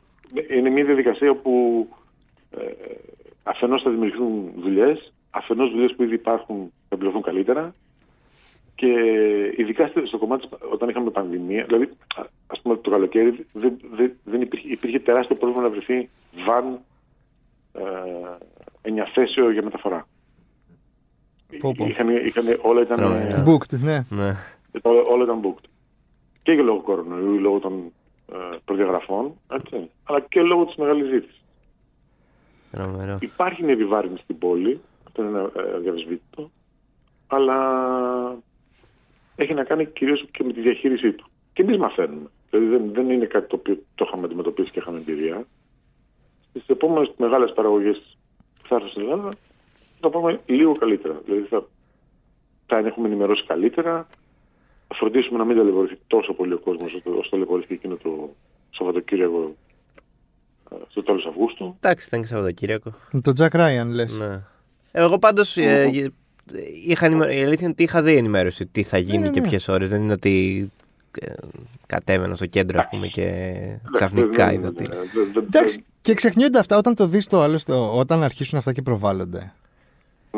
[0.50, 1.86] είναι μια διαδικασία όπου
[2.50, 2.64] ε,
[3.42, 7.72] αφενός θα δημιουργηθούν δουλειές, αφενός δουλειές που ήδη υπάρχουν θα πληρωθούν καλύτερα
[8.76, 8.92] και
[9.56, 11.90] ειδικά στο κομμάτι όταν είχαμε πανδημία, δηλαδή
[12.46, 16.08] α πούμε το καλοκαίρι δεν, δεν, δεν υπήρχε, υπήρχε τεράστιο πρόβλημα να βρεθεί
[16.46, 16.80] βαν
[17.72, 17.82] ε,
[18.82, 20.06] ενιαθέσιο για μεταφορά.
[21.60, 21.86] Πω, πω.
[21.86, 23.48] Είχαν, είχαν, όλα ήταν yeah.
[23.48, 24.04] booked, ναι.
[24.10, 24.36] ναι.
[24.82, 25.68] Όλα, όλα ήταν booked.
[26.42, 27.92] Και για λόγω κορονοϊού, λόγω των
[28.32, 31.40] ε, προδιαγραφών, έτσι, αλλά και λόγω της μεγάλης ζήτησης.
[33.20, 36.50] Υπάρχει μια επιβάρυνση στην πόλη, αυτό είναι ε, διαβεσβήτητο,
[37.26, 37.58] αλλά
[39.36, 41.30] έχει να κάνει κυρίως και με τη διαχείρισή του.
[41.52, 42.30] Και εμείς μαθαίνουμε.
[42.50, 45.46] Δηλαδή δεν, δεν είναι κάτι το οποίο το είχαμε αντιμετωπίσει και είχαμε εμπειρία.
[46.50, 48.16] Στις επόμενες μεγάλες παραγωγές
[48.62, 49.30] που θα έρθουν στην Ελλάδα
[50.00, 51.20] θα πάμε λίγο καλύτερα.
[51.24, 51.64] Δηλαδή θα,
[52.66, 54.06] θα έχουμε ενημερώσει καλύτερα,
[54.88, 58.30] θα φροντίσουμε να μην ταλαιπωρηθεί τόσο πολύ ο κόσμος όσο ταλαιπωρήθηκε εκείνο το
[58.70, 59.54] Σαββατοκύριακο
[60.70, 61.76] ε, στο τέλος Αυγούστου.
[61.80, 62.94] Εντάξει, ήταν και Σαββατοκύριακο.
[63.10, 64.18] Με τον Τζακ Ράιαν, λες.
[64.18, 64.42] Ναι.
[64.92, 65.56] Εγώ πάντως.
[65.56, 66.12] Ε,
[66.86, 67.12] είχα, η
[67.44, 69.48] αλήθεια είναι ότι είχα δει ενημέρωση τι θα γίνει ναι, και ναι.
[69.48, 69.88] ποιες ώρες.
[69.88, 70.70] Δεν είναι ότι
[71.20, 71.32] ε,
[71.86, 73.52] κατέβαινα στο κέντρο ας πούμε, και
[73.92, 74.84] ξαφνικά είδα ότι.
[75.46, 77.58] Εντάξει, και ξεχνιόνται αυτά όταν το δεις το άλλο,
[77.96, 79.52] όταν αρχίσουν αυτά και προβάλλονται.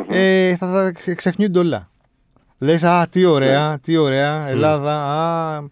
[0.08, 1.88] ε, θα, θα ξε- ξεχνιούνται όλα.
[2.58, 5.62] Λες, α, τι ωραία, τι ωραία, Ελλάδα, α,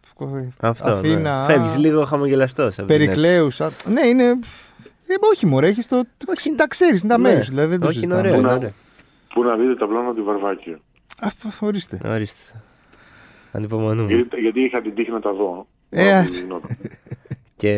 [0.61, 0.89] Αυτό.
[0.91, 1.28] Αθήνα, ναι.
[1.28, 2.76] α, Φεύγεις λίγο χαμογελαστός.
[2.87, 3.61] Περικλέους.
[3.84, 4.24] Ναι, είναι.
[5.09, 6.03] Ε, όχι, μωρέ, έχεις το.
[6.26, 6.55] Όχι.
[6.55, 7.28] Τα ξέρεις, είναι τα Ναι.
[7.28, 7.51] μέρη σου.
[7.51, 8.72] Δηλαδή δεν το Όχι, είναι συζητάμε.
[9.41, 9.43] Ωραίο.
[9.43, 9.57] Πού Είναι να- ωραίο.
[9.57, 10.78] Πού να δείτε τα πλάνα του Βαρβάκιο.
[11.20, 11.28] Α,
[11.61, 12.01] ορίστε.
[12.05, 12.61] Ορίστε.
[13.53, 14.12] Ανυπομονούμε.
[14.14, 15.66] Γιατί, γιατί είχα την τύχη να τα δω.
[15.91, 16.22] Ε, Να α.
[16.22, 16.76] δω τι γινόταν.
[17.59, 17.72] Και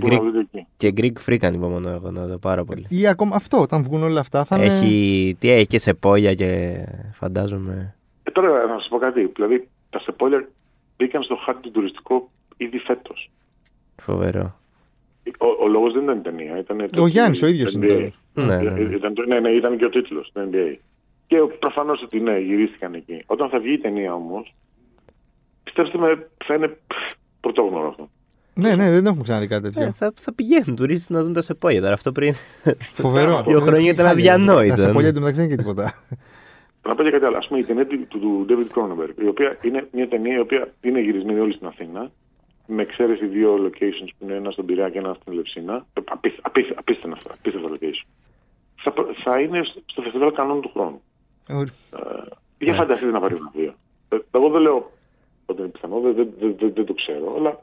[0.00, 0.66] Πού να Greek, δείτε εκεί.
[0.76, 2.86] και Greek Freak ανυπομονώ εγώ να δω πάρα πολύ.
[2.88, 4.66] Ή ακόμα αυτό, όταν βγουν όλα αυτά θα είναι.
[4.66, 6.78] Έχει, τι έχει και σε πόλια και
[7.14, 7.94] φαντάζομαι.
[8.22, 9.30] Ε, τώρα να σας πω κάτι.
[9.34, 10.48] Δηλαδή, τα σεπόλια
[10.96, 13.30] μπήκαν στο χάρτη του τουριστικό ήδη φέτος.
[14.02, 14.58] Φοβερό.
[15.38, 16.58] Ο, ο λόγος δεν ήταν η ταινία.
[16.58, 18.42] Ήταν το Ο Γιάννης ο ίδιος το είναι NBA.
[18.44, 18.80] Ναι, ναι, ναι.
[18.80, 20.76] Ε, Ήταν, το- ναι, ναι, ήταν και ο τίτλος του NBA.
[21.26, 23.22] Και προφανώ ότι ναι, γυρίστηκαν εκεί.
[23.26, 24.46] Όταν θα βγει η ταινία όμω,
[25.64, 28.10] πιστέψτε με, θα είναι πφ, πρωτόγνωρο αυτό.
[28.54, 29.82] Ναι, ναι, δεν έχουμε ξαναδεί κάτι τέτοιο.
[29.82, 31.80] Ε, θα, θα πηγαίνουν τουρίστε να δουν τα σε πόλια.
[31.80, 32.32] Τώρα αυτό πριν.
[32.92, 33.42] Φοβερό.
[33.46, 35.12] Δύο χρόνια ήταν Χάλια, αδιανόητο, Τα σεπόλια ναι.
[35.14, 35.94] του μεταξύ δεν είναι και τίποτα.
[36.88, 37.36] Να πω και κάτι άλλο.
[37.36, 40.72] Α πούμε, η ταινία του, του David Cronenberg, η οποία είναι μια ταινία η οποία
[40.80, 42.10] είναι γυρισμένη όλη στην Αθήνα,
[42.66, 45.86] με εξαίρεση δύο locations που είναι ένα στον Πειραιά και ένα στην Ελευσίνα.
[45.92, 48.06] Ε, απίθ- απίθ- Απίστευτα απίστευτα location.
[48.82, 51.02] Θα, προ- θα είναι στο φεστιβάλ κανόνου του χρόνου.
[51.46, 51.72] Ε, ορι-
[52.58, 52.78] Για Ναι.
[52.78, 53.74] φανταστείτε να πάρει βραβείο.
[54.08, 54.90] Ε, Εγώ δεν λέω
[55.46, 57.62] ότι είναι πιθανό, δεν, δεν, δεν, δεν, δεν το ξέρω, αλλά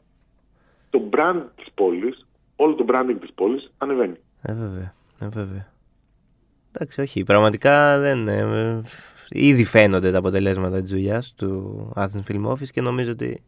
[0.90, 2.26] το brand της πόλης,
[2.56, 4.16] όλο το branding της πόλης ανεβαίνει.
[4.42, 4.94] Ε, βέβαια.
[5.20, 5.68] Ε, βέβαια.
[6.72, 7.24] Εντάξει, όχι.
[7.24, 8.28] Πραγματικά δεν.
[8.28, 8.82] ε, ε,
[9.30, 13.44] ήδη φαίνονται τα αποτελέσματα της δουλειάς του Athens Film Office και νομίζω ότι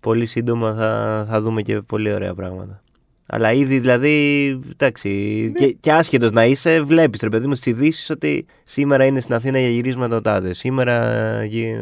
[0.00, 2.82] πολύ σύντομα θα, θα δούμε και πολύ ωραία πράγματα.
[3.26, 8.10] Αλλά ήδη δηλαδή, εντάξει, και, και άσχετος να είσαι, βλέπεις ρε παιδί μου στις ειδήσεις
[8.10, 10.58] ότι σήμερα είναι στην Αθήνα για γυρίσματα ο τάδες.
[10.58, 11.02] Σήμερα.
[11.40, 11.80] ε, γι-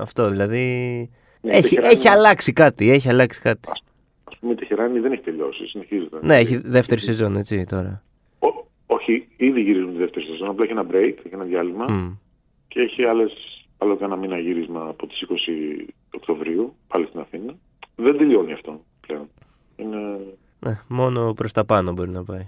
[0.00, 0.58] Αυτό δηλαδή.
[1.40, 3.68] Ναι, έχει, Τεχεράνη- έχει αλλάξει κάτι, έχει αλλάξει κάτι.
[4.24, 6.16] Α πούμε, η Τεχεράνη δεν έχει τελειώσει, συνεχίζεται.
[6.22, 8.02] Ναι, έχει δεύτερη σεζόν, έτσι τώρα.
[8.38, 10.48] Ό- όχι, ήδη γυρίζουν τη δεύτερη σεζόν.
[10.48, 12.12] Απλά έχει ένα break, έχει ένα διάλειμμα Μμ.
[12.68, 13.32] και έχει άλλες,
[13.78, 17.54] άλλο κάνα μήνα γύρισμα από τις 20 Οκτωβρίου, πάλι στην Αθήνα.
[17.96, 19.28] Δεν τελειώνει αυτό πλέον.
[19.76, 19.98] Είναι...
[20.66, 22.46] Ναι, μόνο προς τα πάνω μπορεί να πάει.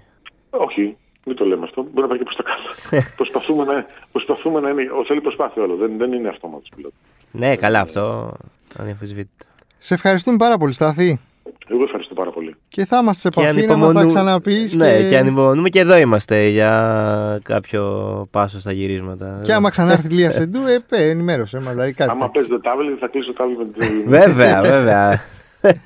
[0.50, 0.96] Όχι,
[1.26, 1.82] μην το λέμε αυτό.
[1.82, 3.06] Μπορεί να πάει και προς τα κάτω.
[3.16, 4.82] προσπαθούμε, να, προσπαθούμε να είναι.
[4.82, 5.76] ο- Θέλει προσπάθεια όλο.
[5.76, 6.94] Δεν, δεν είναι αυτόματος πιλότο.
[7.30, 8.32] Ναι, καλά, αυτό
[8.78, 9.44] αδιαφεσβήτητο.
[9.78, 11.20] Σε ευχαριστούμε πάρα πολύ, Στάθη.
[11.68, 12.54] Εγώ ευχαριστώ πάρα πολύ.
[12.68, 14.74] Και θα είμαστε σε Και επαφή να μας τα ξαναπείς.
[14.74, 15.18] Ναι, και...
[15.18, 17.82] ανυπομονούμε και εδώ είμαστε για κάποιο
[18.30, 19.40] πάσο στα γυρίσματα.
[19.44, 21.68] Και άμα ξανάρθει η Λία Σεντού, ε, πέ, ενημέρωσε μας.
[21.70, 22.10] Δηλαδή κάτι.
[22.10, 24.08] Άμα παίζει το τάβλι, θα κλείσω το τάβλι με την.
[24.08, 25.20] Βέβαια, βέβαια.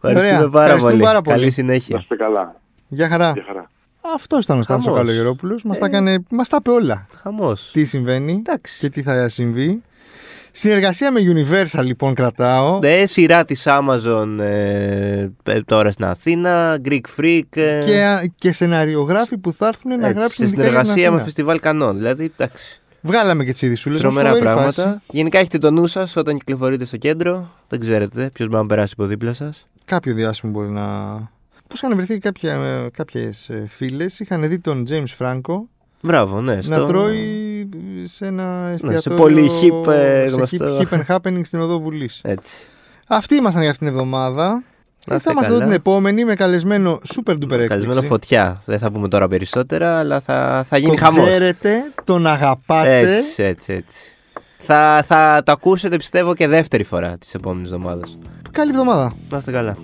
[0.00, 1.02] Ευχαριστούμε Ωραία, πάρα, ευχαριστούμε πολύ.
[1.04, 1.34] πάρα πολύ.
[1.36, 1.98] Καλή Να συνέχεια.
[2.00, 2.60] είστε καλά.
[2.88, 3.32] Γεια χαρά.
[3.34, 3.70] Γεια χαρά.
[4.14, 5.00] Αυτό ήταν ο Στάθος ο Χαμός.
[5.06, 5.62] Καλογερόπουλος.
[5.64, 5.88] Μας τα, Ε.
[5.88, 7.06] έκανε- μας τα είπε όλα.
[7.22, 7.70] Χαμός.
[7.72, 8.78] Τι συμβαίνει Εντάξει.
[8.78, 9.82] και τι θα συμβεί.
[10.52, 12.78] Συνεργασία με Universal λοιπόν κρατάω.
[12.78, 17.40] Ναι, σειρά της Amazon ε, ε, τώρα στην Αθήνα, Greek Freak.
[17.50, 21.02] ε, Και, και σεναριογράφοι που θα έρθουν να έτσι, γράψουν σε ειδικά για την συνεργασία
[21.02, 21.24] με Αθήνα.
[21.24, 21.96] φεστιβάλ Κανόν.
[21.96, 22.80] Δηλαδή, εντάξει.
[23.00, 23.98] Βγάλαμε και τις ειδισούλε.
[23.98, 25.02] Τρομερά πράγματα.
[25.10, 27.48] Γενικά έχετε το νου σας όταν κυκλοφορείτε στο κέντρο.
[27.68, 29.66] Δεν ξέρετε ποιος μπορεί να περάσει από δίπλα σας.
[29.88, 30.84] Κάποιο διάσημο μπορεί να.
[31.68, 32.18] Πώς είχαν βρεθεί
[32.92, 35.56] κάποιες φίλες, είχαν δει τον James Franco
[36.00, 36.54] Μπράβο, ναι.
[36.54, 37.68] να στο- τρώει
[38.04, 39.18] σε ένα εστιατόριο.
[39.18, 40.78] πολύ hip, ε, σε γνωστό.
[40.78, 42.20] hip, hip and happening στην οδό Βουλής.
[42.24, 42.52] Έτσι.
[43.06, 44.48] Αυτοί ήμασταν για αυτήν την εβδομάδα.
[44.52, 44.60] Να
[44.98, 45.70] Και είστε θα είμαστε εδώ καλά.
[45.70, 47.66] την επόμενη με καλεσμένο super duper έκπληξη.
[47.66, 48.62] Καλεσμένο φωτιά.
[48.64, 51.26] Δεν θα πούμε τώρα περισσότερα, αλλά θα, θα Τον γίνει χαμός.
[51.26, 51.70] ξέρετε,
[52.04, 52.98] τον αγαπάτε.
[53.16, 54.12] Έτσι, έτσι, έτσι.
[54.58, 58.18] Θα, θα το ακούσετε πιστεύω και δεύτερη φορά της επόμενης εβδομάδας.
[58.50, 59.14] Καλή εβδομάδα.
[59.30, 59.76] Να είστε καλά.